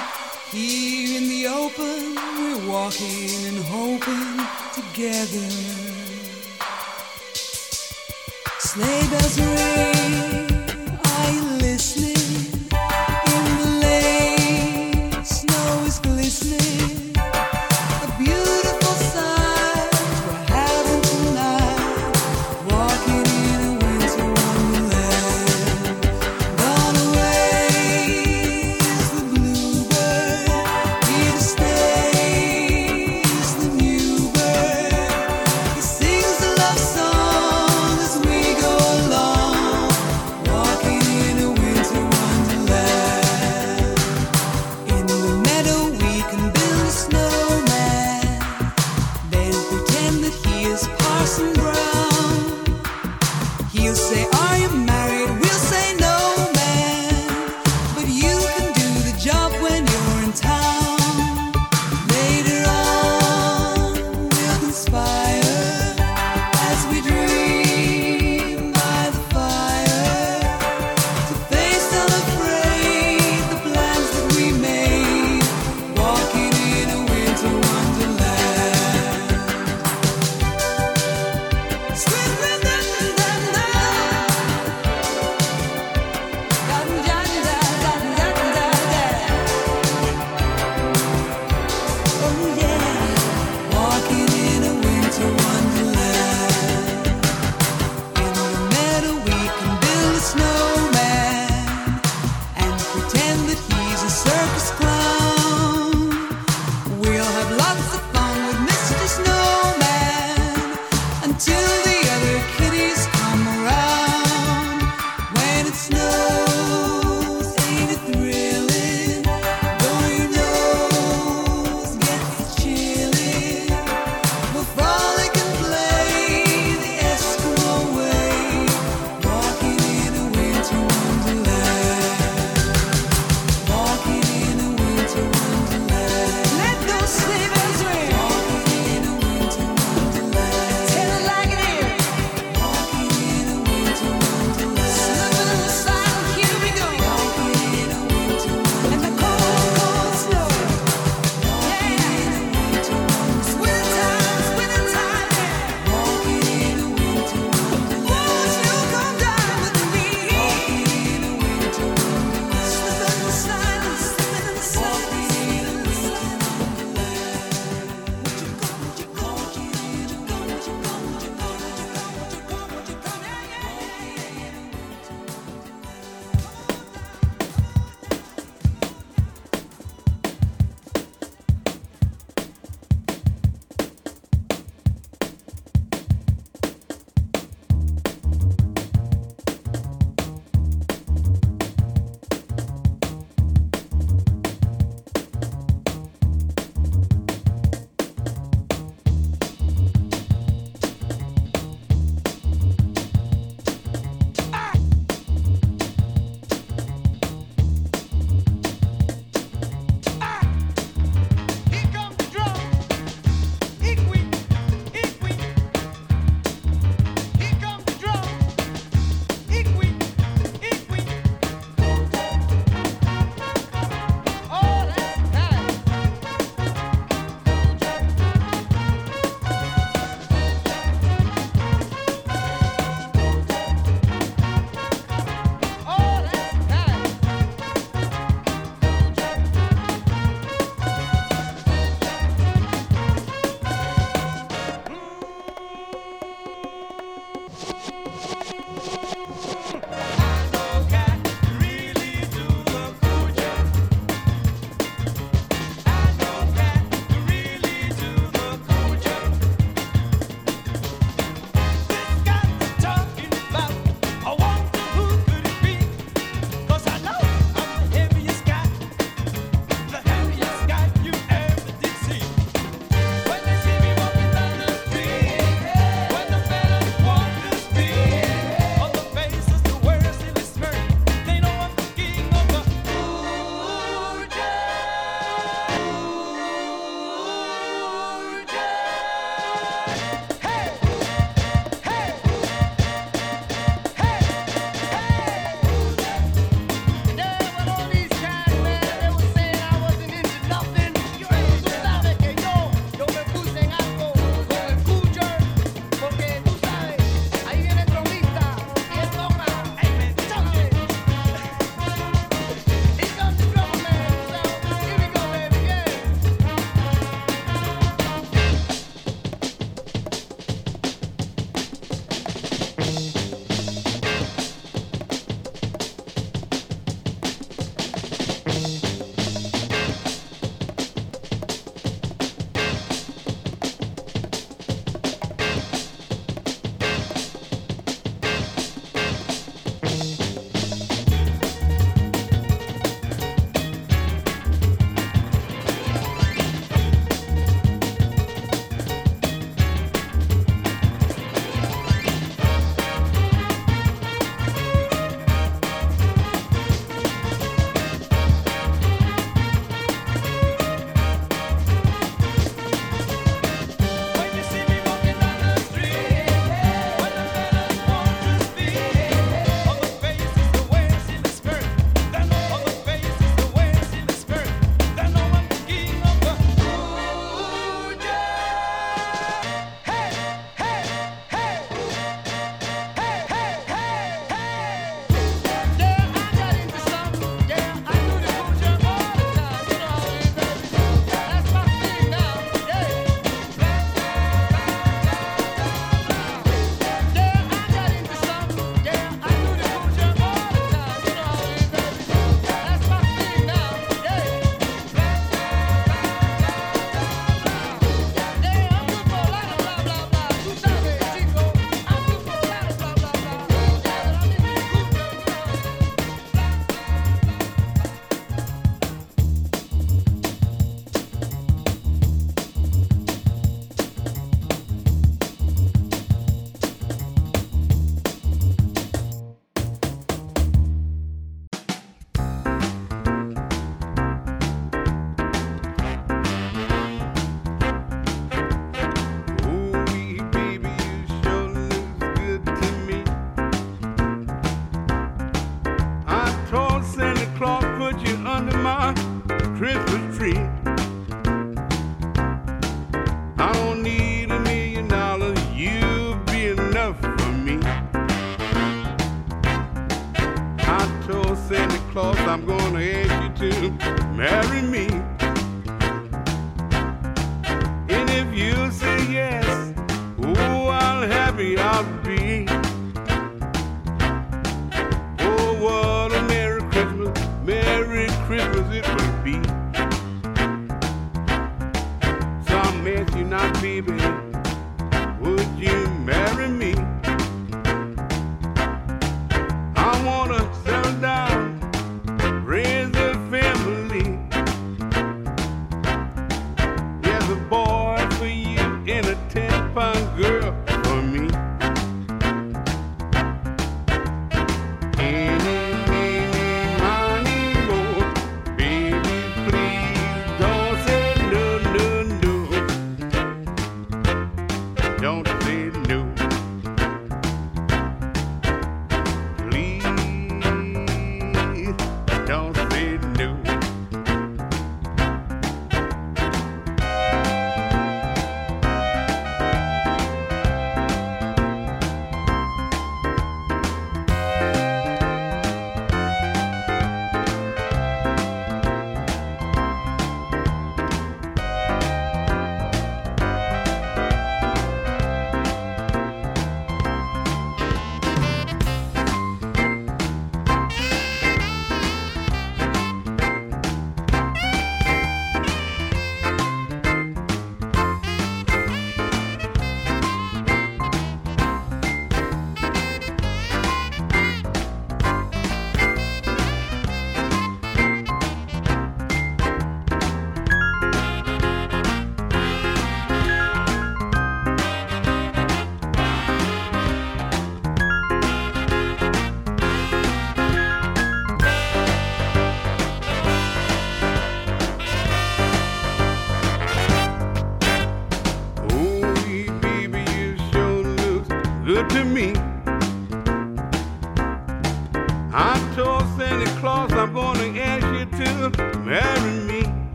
Here 0.51 1.19
in 1.19 1.29
the 1.29 1.47
open, 1.47 2.01
we're 2.39 2.73
walking 2.73 3.31
and 3.51 3.59
hoping 3.77 4.35
together. 4.75 6.06
Sleigh 8.67 9.07
bells 9.11 9.39
ring, 9.39 10.26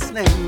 snake. 0.00 0.39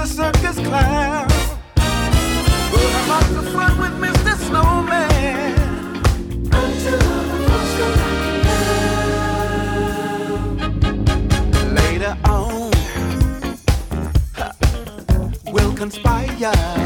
the 0.00 0.06
circus 0.06 0.56
clown. 0.66 1.28
We'll 2.72 2.88
have 2.88 3.08
lots 3.08 3.28
with 3.78 3.94
Mr. 4.00 4.34
Snowman. 4.46 5.56
Until 6.50 6.98
the. 6.98 7.90
Later 11.74 12.16
on, 12.24 12.70
we'll 15.52 15.74
conspire. 15.74 16.79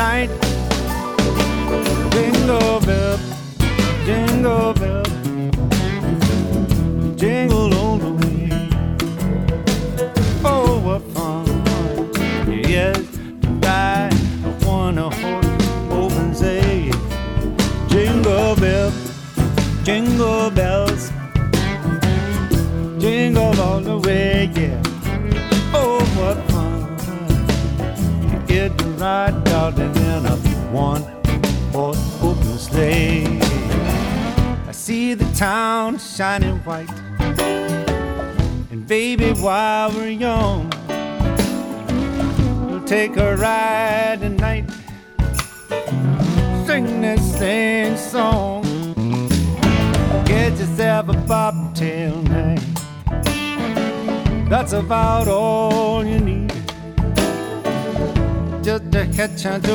Song 0.00 0.39
Just 59.42 59.69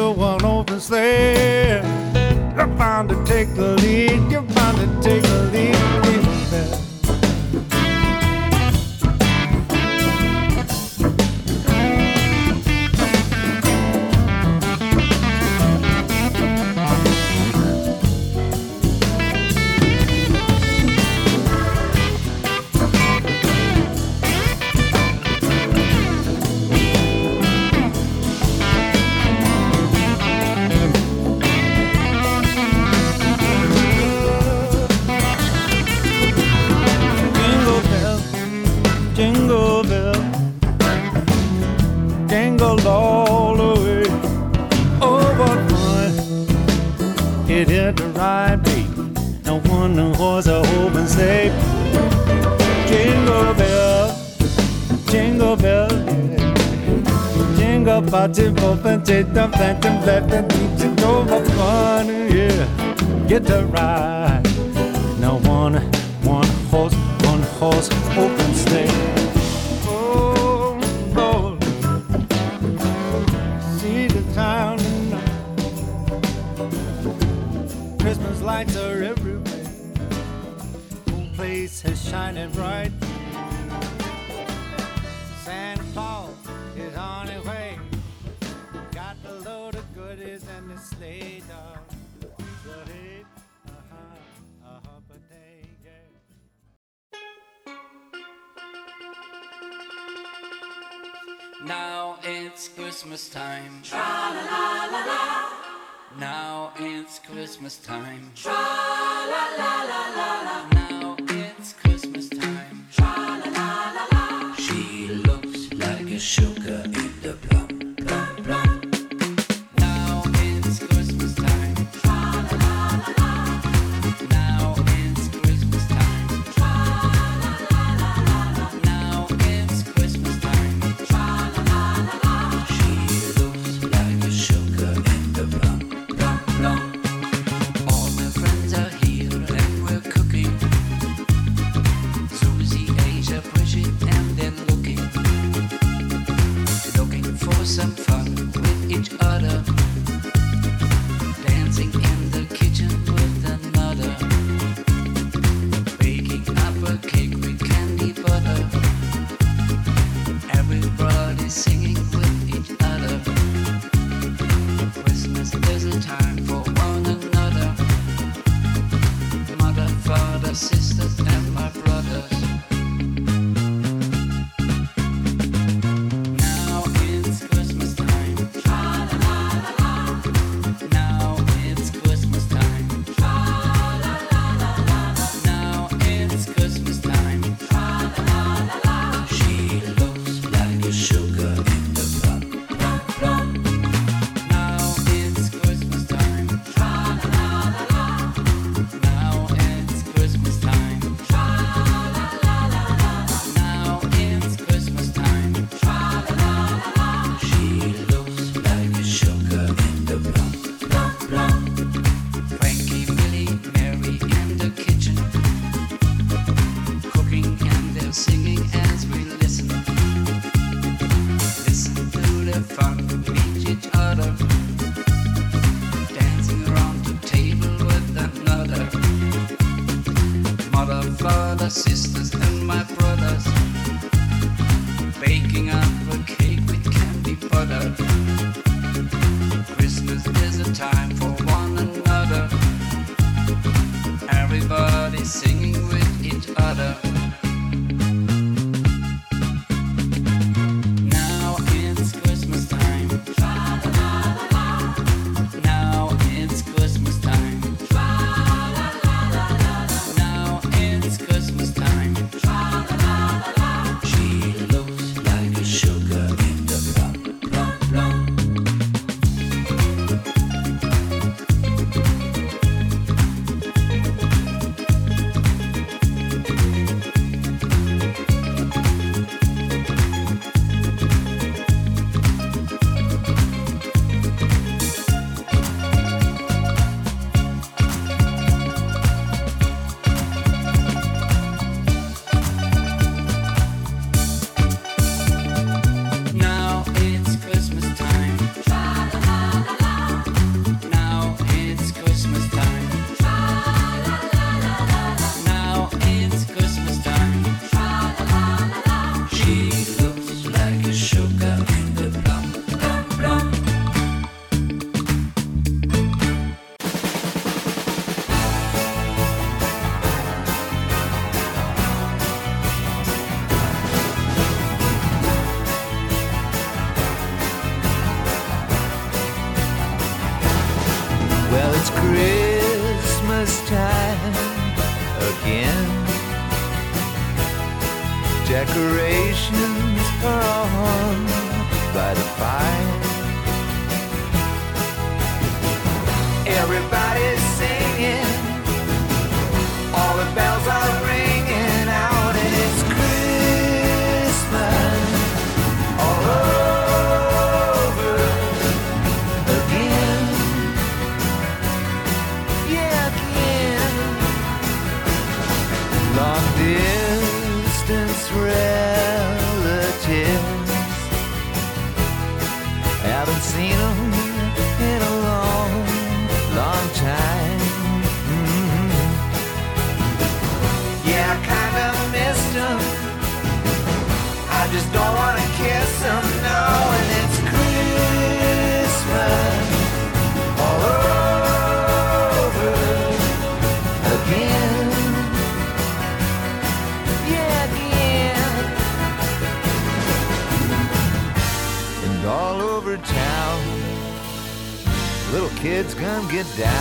get 406.29 406.45
down. 406.57 406.74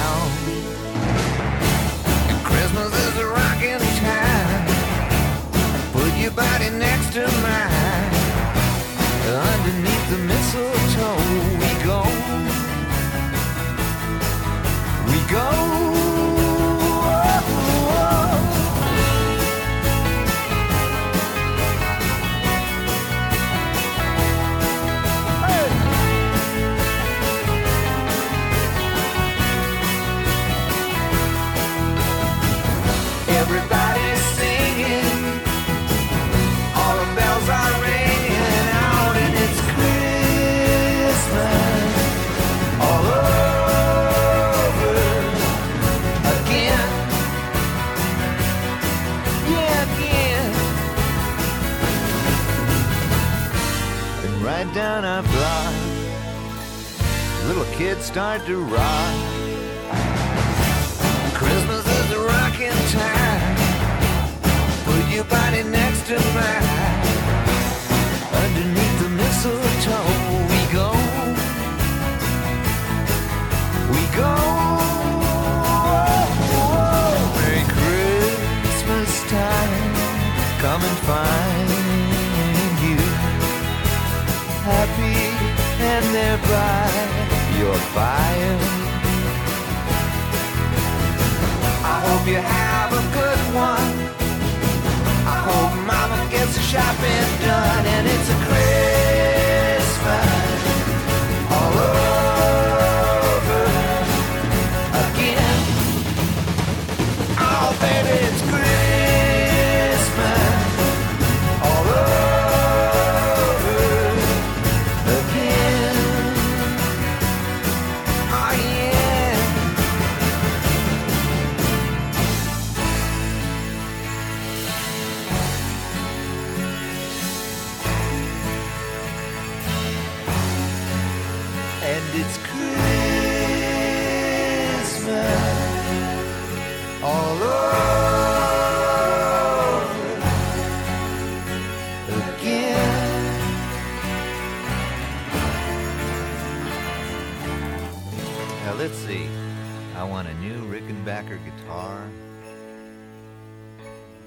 to. 58.54 58.83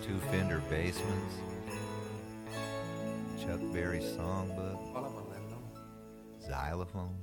Two 0.08 0.18
Fender 0.32 0.61
Basements, 0.69 1.36
Chuck 3.42 3.60
Berry 3.74 4.00
Songbook, 4.00 4.80
Xylophone. 6.42 7.18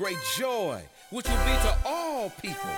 great 0.00 0.16
joy, 0.38 0.80
which 1.10 1.28
will 1.28 1.44
be 1.44 1.52
to 1.60 1.76
all 1.84 2.30
people. 2.40 2.74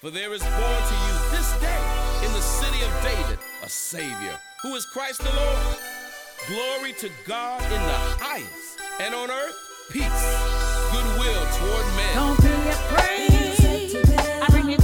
For 0.00 0.10
there 0.10 0.34
is 0.34 0.42
born 0.42 0.82
to 0.90 0.96
you 1.06 1.14
this 1.30 1.48
day 1.60 1.82
in 2.26 2.32
the 2.32 2.40
city 2.40 2.82
of 2.82 2.90
David 3.00 3.38
a 3.62 3.68
Savior, 3.68 4.36
who 4.60 4.74
is 4.74 4.84
Christ 4.86 5.22
the 5.22 5.32
Lord. 5.36 5.78
Glory 6.48 6.92
to 6.94 7.08
God 7.28 7.62
in 7.62 7.80
the 7.80 8.00
highest, 8.18 8.80
and 8.98 9.14
on 9.14 9.30
earth, 9.30 9.54
peace, 9.92 10.24
goodwill 10.90 11.46
toward 11.58 11.86
men. 11.94 12.14
Don't 12.16 12.42
be 12.42 12.68
afraid. 12.68 14.42
I 14.42 14.46
bring 14.50 14.68
you 14.68 14.76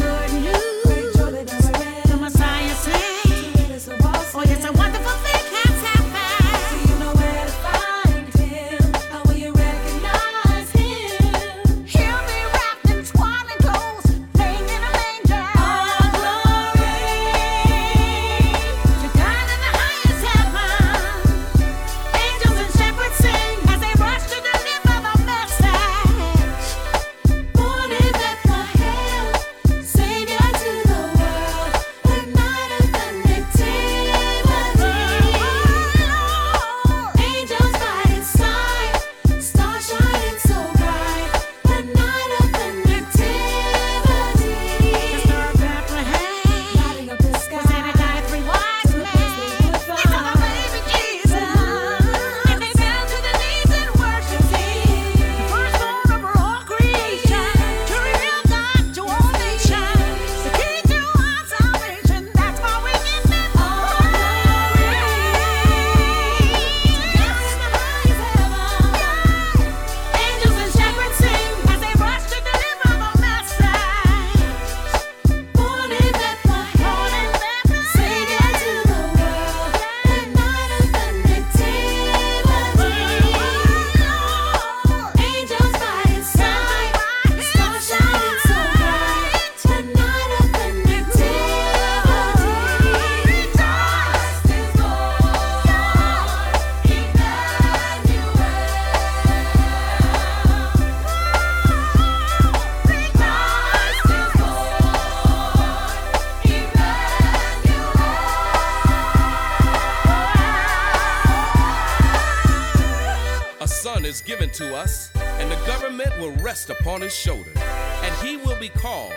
given 114.31 114.49
to 114.49 114.77
us, 114.77 115.11
and 115.41 115.51
the 115.51 115.57
government 115.67 116.09
will 116.21 116.31
rest 116.37 116.71
upon 116.71 117.01
his 117.01 117.13
shoulder. 117.13 117.51
And 117.57 118.15
he 118.25 118.37
will 118.37 118.57
be 118.61 118.69
called 118.69 119.13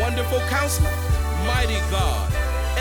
Wonderful 0.00 0.40
Counselor, 0.48 0.90
Mighty 1.46 1.78
God, 1.90 2.32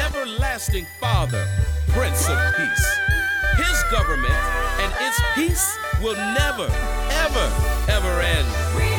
Everlasting 0.08 0.86
Father, 1.02 1.46
Prince 1.90 2.30
of 2.30 2.38
Peace. 2.56 2.98
His 3.58 3.84
government 3.92 4.34
and 4.80 4.94
its 5.02 5.20
peace 5.36 5.78
will 6.02 6.16
never, 6.16 6.72
ever, 7.12 7.48
ever 7.90 8.22
end. 8.22 8.93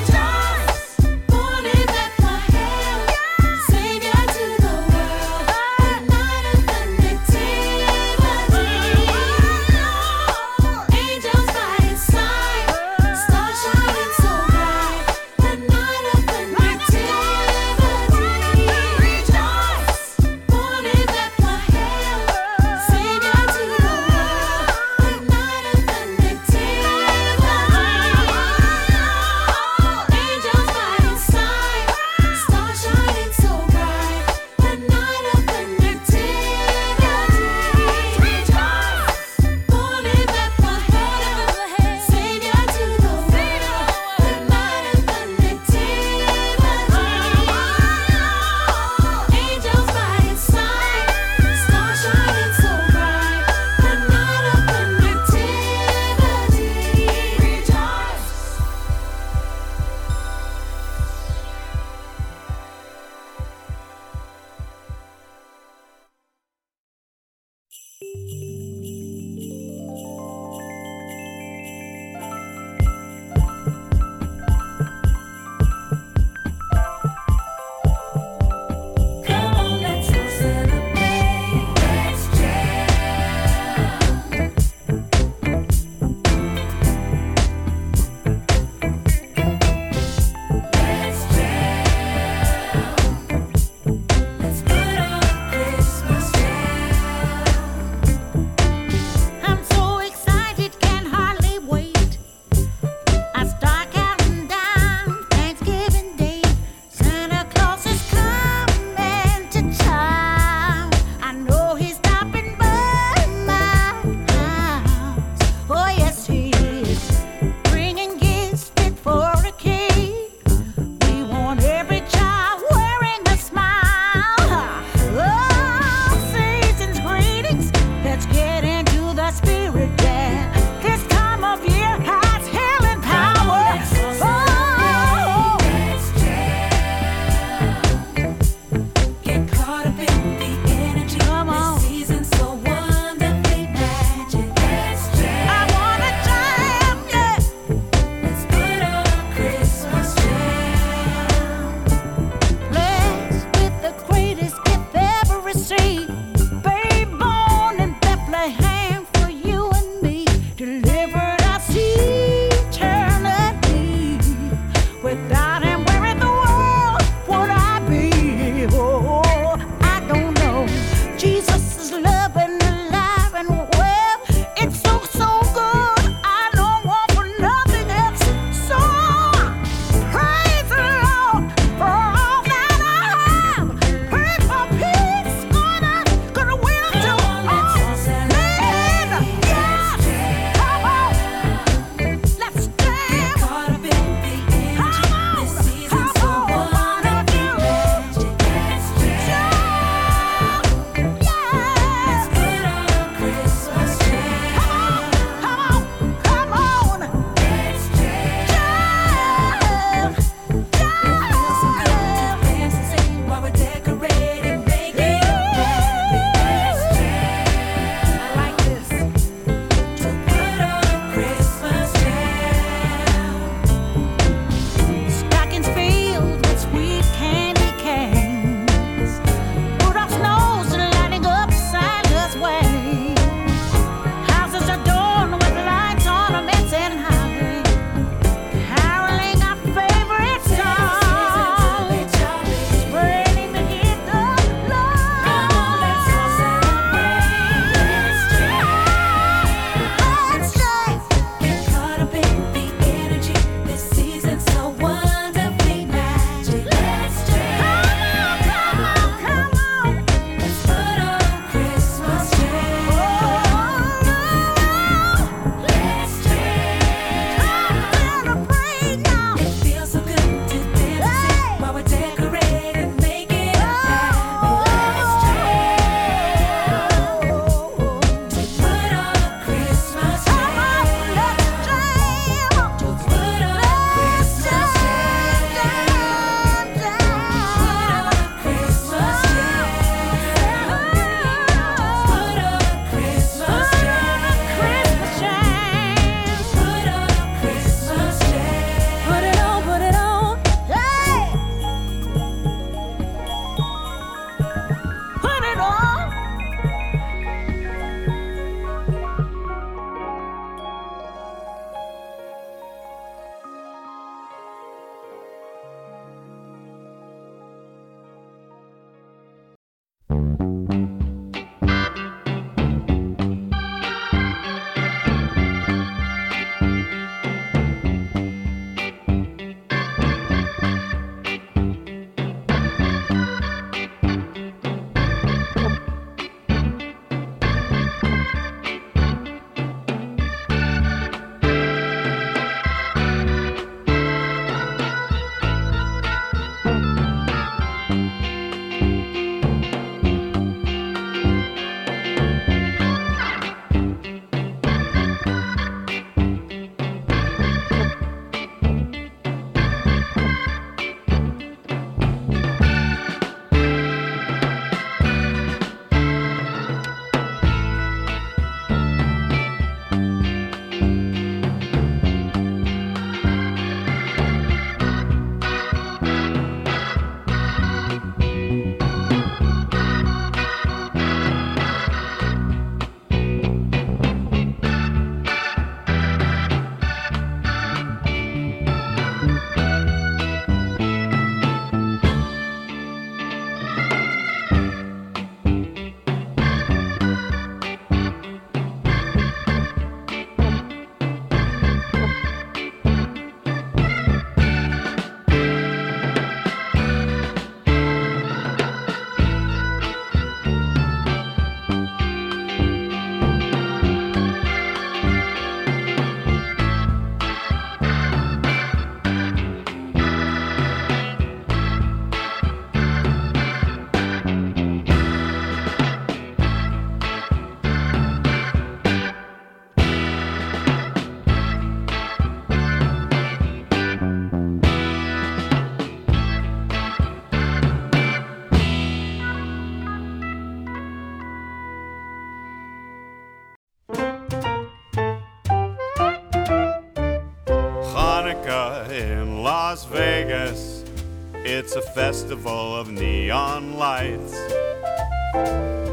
Festival 451.94 452.74
of 452.76 452.90
neon 452.90 453.74
lights. 453.74 454.32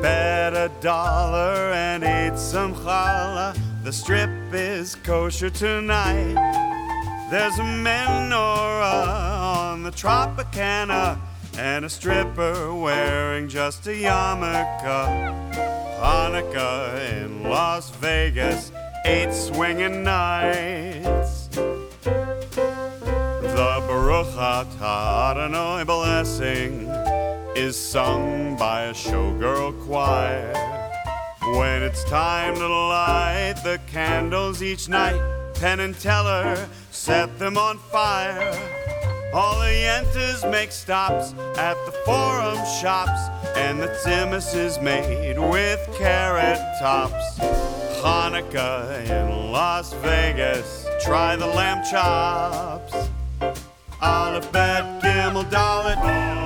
Bet 0.01 0.53
a 0.53 0.71
dollar 0.81 1.71
and 1.73 2.03
eat 2.03 2.39
some 2.39 2.73
challah. 2.73 3.55
The 3.83 3.93
strip 3.93 4.31
is 4.51 4.95
kosher 4.95 5.51
tonight. 5.51 6.33
There's 7.29 7.59
a 7.59 7.63
menorah 7.63 9.61
on 9.61 9.83
the 9.83 9.91
Tropicana 9.91 11.19
and 11.59 11.85
a 11.85 11.89
stripper 11.89 12.73
wearing 12.73 13.47
just 13.47 13.85
a 13.85 13.91
yarmulke. 13.91 15.53
Hanukkah 15.99 17.23
in 17.23 17.43
Las 17.43 17.91
Vegas, 17.97 18.71
eight 19.05 19.31
swinging 19.31 20.03
nights. 20.03 21.20
Adonai 24.61 25.83
blessing 25.85 26.87
is 27.55 27.75
sung 27.75 28.55
by 28.57 28.83
a 28.83 28.93
showgirl 28.93 29.73
choir. 29.87 30.53
When 31.57 31.81
it's 31.81 32.03
time 32.03 32.53
to 32.53 32.67
light 32.67 33.55
the 33.63 33.79
candles 33.87 34.61
each 34.61 34.87
night, 34.87 35.19
Penn 35.55 35.79
and 35.79 35.99
Teller 35.99 36.69
set 36.91 37.39
them 37.39 37.57
on 37.57 37.79
fire. 37.79 38.53
All 39.33 39.57
the 39.59 39.65
yentas 39.65 40.49
make 40.51 40.71
stops 40.71 41.33
at 41.57 41.83
the 41.87 41.93
forum 42.05 42.59
shops, 42.79 43.19
and 43.57 43.79
the 43.79 43.87
tzimmus 43.87 44.53
is 44.53 44.79
made 44.79 45.39
with 45.39 45.79
carrot 45.97 46.59
tops. 46.79 47.39
Hanukkah 48.03 49.09
in 49.09 49.51
Las 49.51 49.93
Vegas, 50.03 50.85
try 51.03 51.35
the 51.35 51.47
lamb 51.47 51.83
chops. 51.83 53.10
Bet 54.01 55.01
Gimel 55.03 55.45
Dalet, 55.45 55.99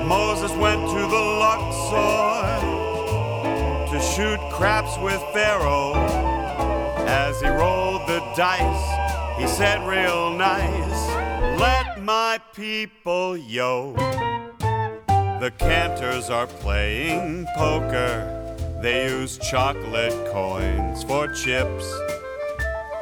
Moses 0.06 0.52
went 0.58 0.82
to 0.90 1.00
the 1.00 1.24
Luxor 1.42 2.60
to 3.92 4.00
shoot 4.02 4.40
craps 4.52 4.98
with 5.00 5.22
Pharaoh. 5.34 5.94
As 7.08 7.40
he 7.40 7.48
rolled 7.48 8.02
the 8.08 8.20
dice, 8.36 9.40
he 9.40 9.48
said 9.48 9.88
real 9.88 10.32
nice, 10.32 11.08
let 11.60 12.02
my 12.02 12.40
people 12.54 13.38
yo. 13.38 13.94
The 15.40 15.52
cantors 15.58 16.30
are 16.30 16.48
playing 16.48 17.48
poker. 17.56 18.44
They 18.82 19.06
use 19.06 19.38
chocolate 19.38 20.32
coins 20.32 21.04
for 21.04 21.32
chips. 21.34 21.86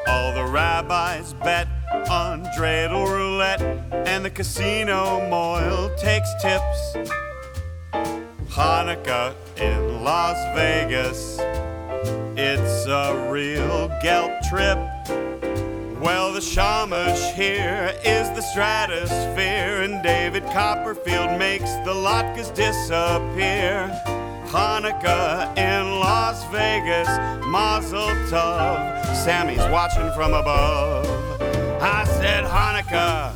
All 0.07 0.33
the 0.33 0.45
rabbis 0.45 1.33
bet 1.33 1.67
on 2.09 2.45
dreidel 2.57 3.07
roulette, 3.07 3.61
and 3.91 4.23
the 4.25 4.29
casino 4.29 5.27
moil 5.29 5.93
takes 5.95 6.29
tips. 6.41 7.11
Hanukkah 8.49 9.33
in 9.57 10.03
Las 10.03 10.37
Vegas, 10.55 11.39
it's 12.37 12.85
a 12.85 13.29
real 13.31 13.87
gelt 14.01 14.31
trip. 14.49 14.77
Well, 16.01 16.33
the 16.33 16.41
shamash 16.41 17.33
here 17.33 17.95
is 18.03 18.29
the 18.31 18.41
stratosphere, 18.41 19.83
and 19.83 20.03
David 20.03 20.43
Copperfield 20.47 21.39
makes 21.39 21.71
the 21.85 21.93
latkes 21.93 22.53
disappear. 22.53 23.89
Hanukkah 24.53 25.57
in 25.57 25.99
Las 25.99 26.45
Vegas, 26.51 27.07
Mazel 27.47 28.07
Tov. 28.29 29.03
Sammy's 29.25 29.65
watching 29.71 30.11
from 30.11 30.35
above. 30.35 31.07
I 31.81 32.03
said 32.03 32.43
Hanukkah 32.43 33.33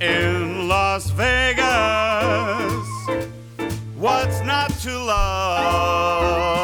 in 0.00 0.68
Las 0.68 1.10
Vegas. 1.10 1.66
What's 3.96 4.40
not 4.42 4.70
to 4.82 4.96
love? 4.96 6.57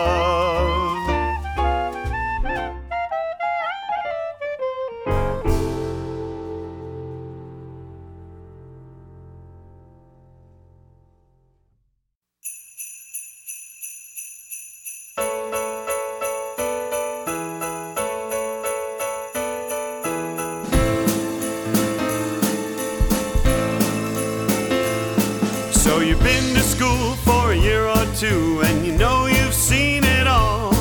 Two, 28.29 28.61
and 28.65 28.87
you 28.87 28.93
know 28.97 29.27
you've 29.27 29.55
seen 29.55 30.03
it 30.05 30.27
all. 30.27 30.73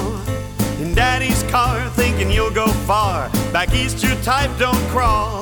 In 0.80 0.94
daddy's 0.94 1.44
car, 1.44 1.90
thinking 1.90 2.32
you'll 2.32 2.58
go 2.64 2.68
far. 2.88 3.30
Back 3.52 3.74
east, 3.74 4.04
your 4.04 4.16
type 4.22 4.52
don't 4.58 4.84
crawl. 4.94 5.42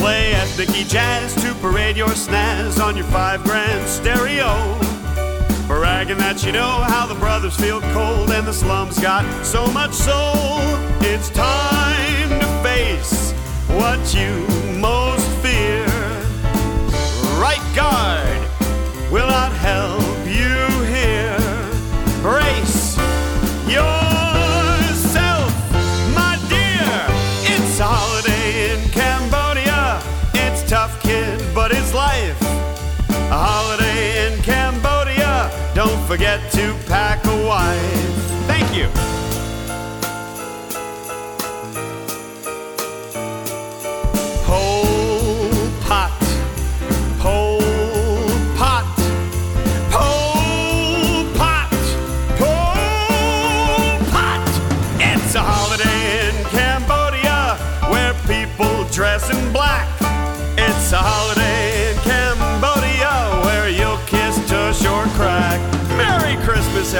Play 0.00 0.32
ethnic 0.34 0.68
jazz 0.88 1.34
to 1.42 1.54
parade 1.54 1.96
your 1.96 2.14
snaz 2.24 2.82
on 2.82 2.96
your 2.96 3.06
five 3.06 3.42
grand 3.44 3.88
stereo. 3.88 4.78
Bragging 5.66 6.18
that 6.18 6.44
you 6.44 6.52
know 6.52 6.74
how 6.92 7.06
the 7.06 7.14
brothers 7.14 7.56
feel 7.56 7.80
cold 7.92 8.30
and 8.30 8.46
the 8.46 8.52
slums 8.52 8.98
got 8.98 9.24
so 9.44 9.66
much 9.68 9.94
soul. 9.94 10.60
It's 11.00 11.30
time 11.30 12.28
to 12.40 12.48
face 12.62 13.32
what 13.78 14.00
you 14.14 14.61
to 36.50 36.74
pack 36.86 37.24
a 37.26 37.46
wife. 37.46 38.46
Thank 38.46 38.74
you. 38.74 39.11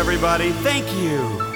Everybody. 0.02 0.50
Thank 0.64 0.92
you. 0.96 1.51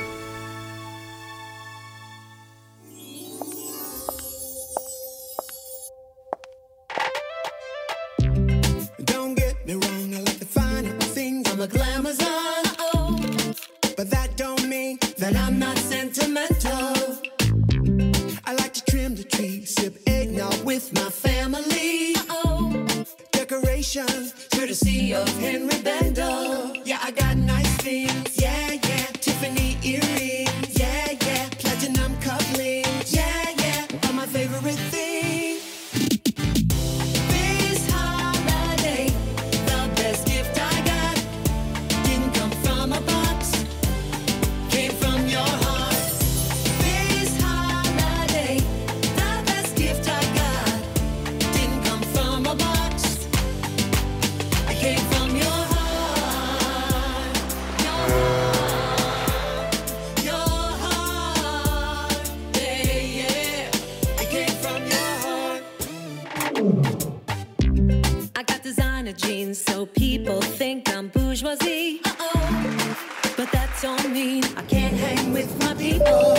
Think 70.25 70.89
I'm 70.95 71.09
bourgeoisie. 71.09 72.01
Uh-oh. 72.05 72.97
But 73.37 73.53
that 73.53 73.69
don't 73.83 74.13
mean 74.13 74.45
I 74.57 74.63
can't 74.63 74.97
hang 74.97 75.33
with 75.33 75.51
my 75.61 75.75
people. 75.75 76.35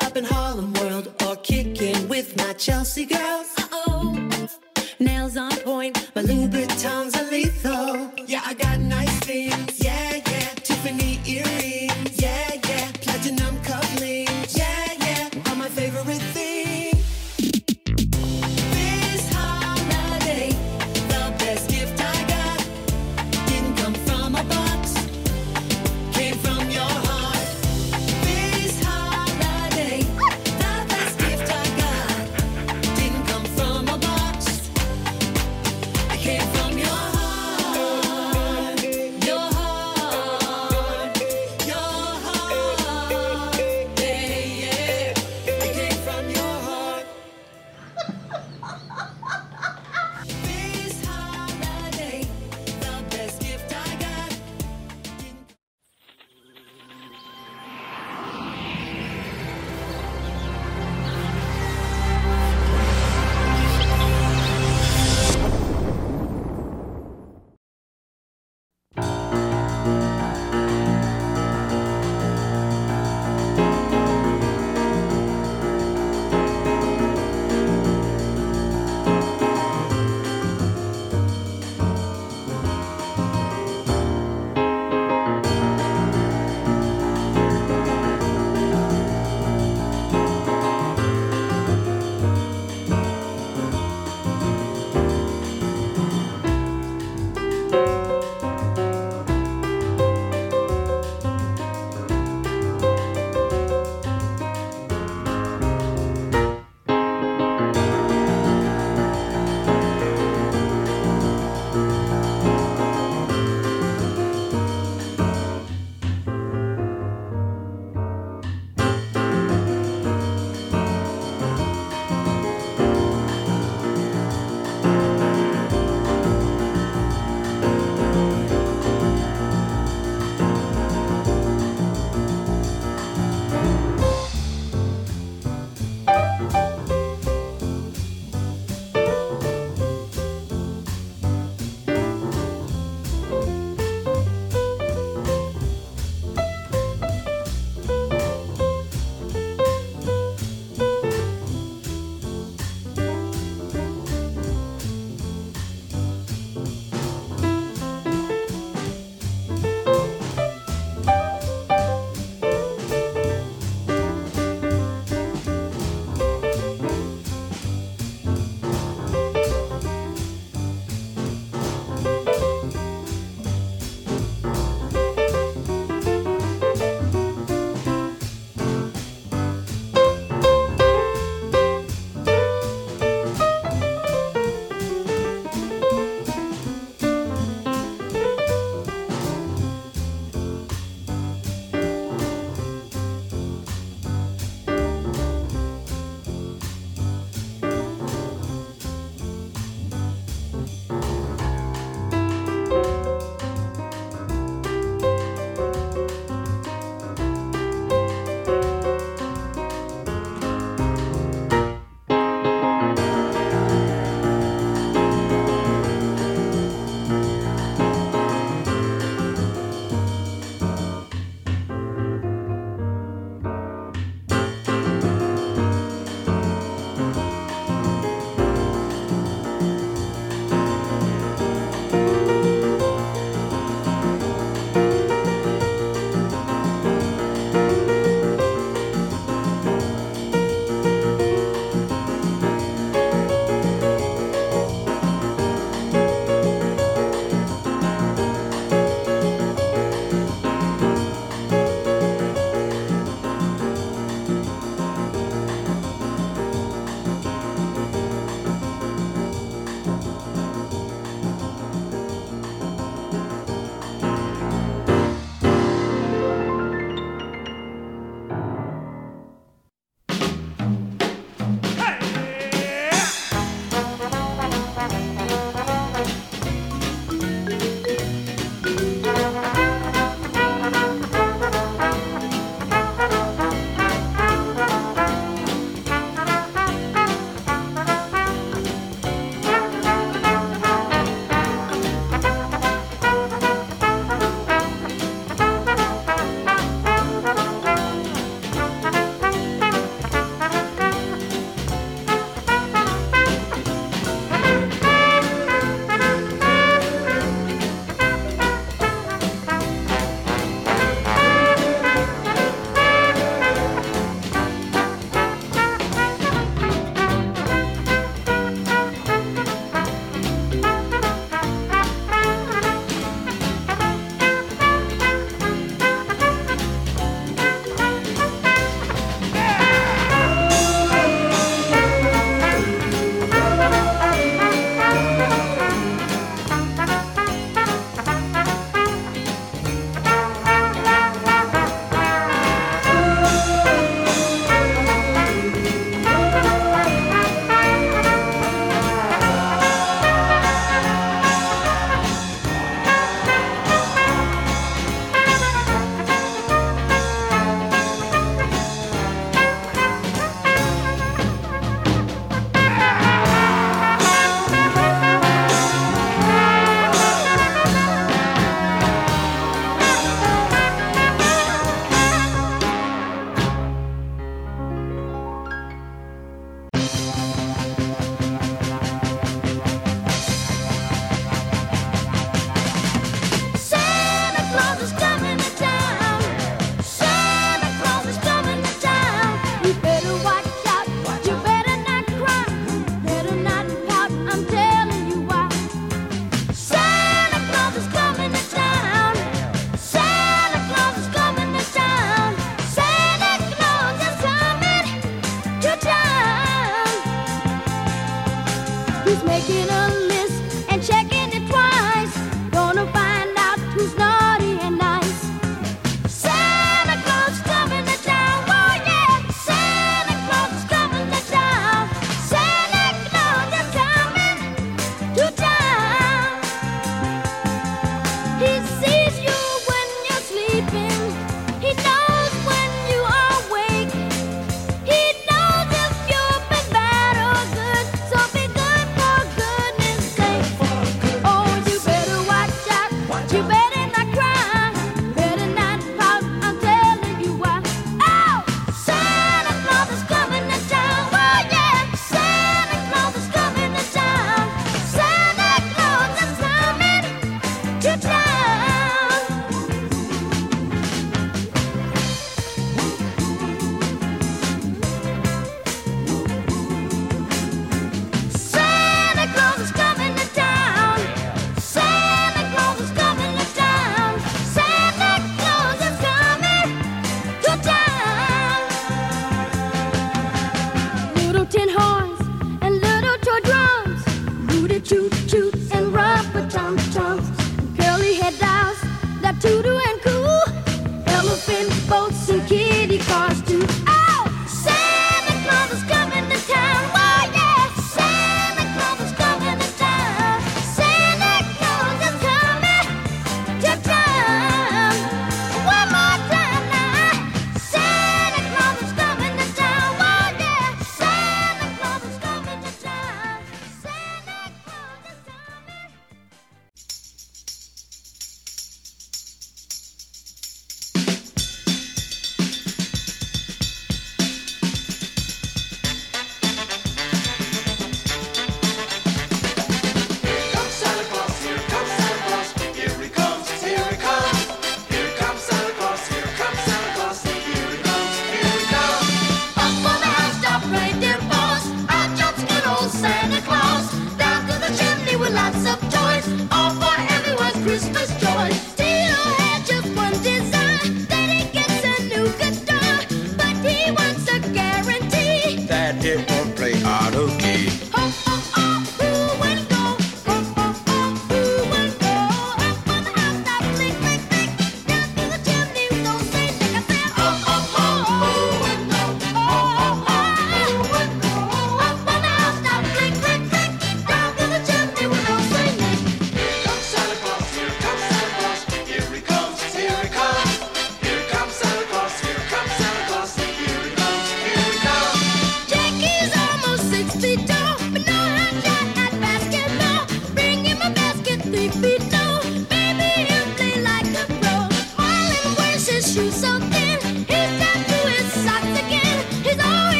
Up 0.00 0.16
in 0.16 0.24
Harlem 0.24 0.72
World 0.74 1.14
or 1.24 1.36
kicking 1.36 2.08
with 2.08 2.36
my 2.36 2.52
Chelsea 2.54 3.06
girls. 3.06 3.54
Uh-oh. 3.58 4.48
Nails 4.98 5.36
on 5.36 5.52
point, 5.58 6.10
my 6.16 6.22
Louboutins 6.22 7.16
are 7.16 7.30
lethal. 7.30 7.87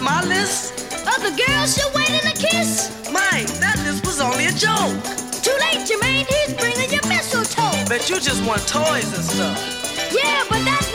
My 0.00 0.22
list? 0.24 0.72
Of 1.06 1.22
the 1.22 1.34
girls 1.46 1.78
you're 1.78 1.92
waiting 1.94 2.20
to 2.20 2.36
kiss. 2.36 2.90
Mike, 3.12 3.46
that 3.60 3.78
list 3.84 4.06
was 4.06 4.20
only 4.20 4.46
a 4.46 4.52
joke. 4.52 4.94
Too 5.42 5.56
late, 5.66 5.82
Jermaine. 5.86 6.26
He's 6.26 6.54
bringing 6.54 6.90
your 6.90 7.06
mistletoe. 7.08 7.84
Bet 7.88 8.08
you 8.10 8.20
just 8.20 8.44
want 8.46 8.66
toys 8.68 9.12
and 9.14 9.24
stuff. 9.24 9.58
Yeah, 10.12 10.44
but 10.48 10.64
that 10.64 10.85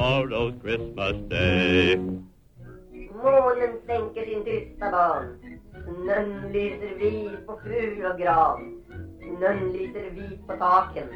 tomorrow's 0.00 0.54
Christmas 0.62 1.16
day. 1.28 1.96
Målen 3.22 3.72
sänker 3.86 4.24
sin 4.24 4.44
tysta 4.44 4.90
ban. 4.90 5.24
Snön 5.84 6.52
lyser 6.52 6.94
vit 6.98 7.46
på 7.46 7.60
fur 7.64 8.10
och 8.10 8.18
gran. 8.18 8.82
Snön 9.18 9.72
lyser 9.72 10.10
vit 10.10 10.46
på 10.46 10.56
taken. 10.56 11.08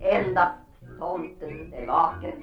Endast 0.00 0.58
tomten 0.98 1.72
är 1.72 1.86
vaken. 1.86 2.38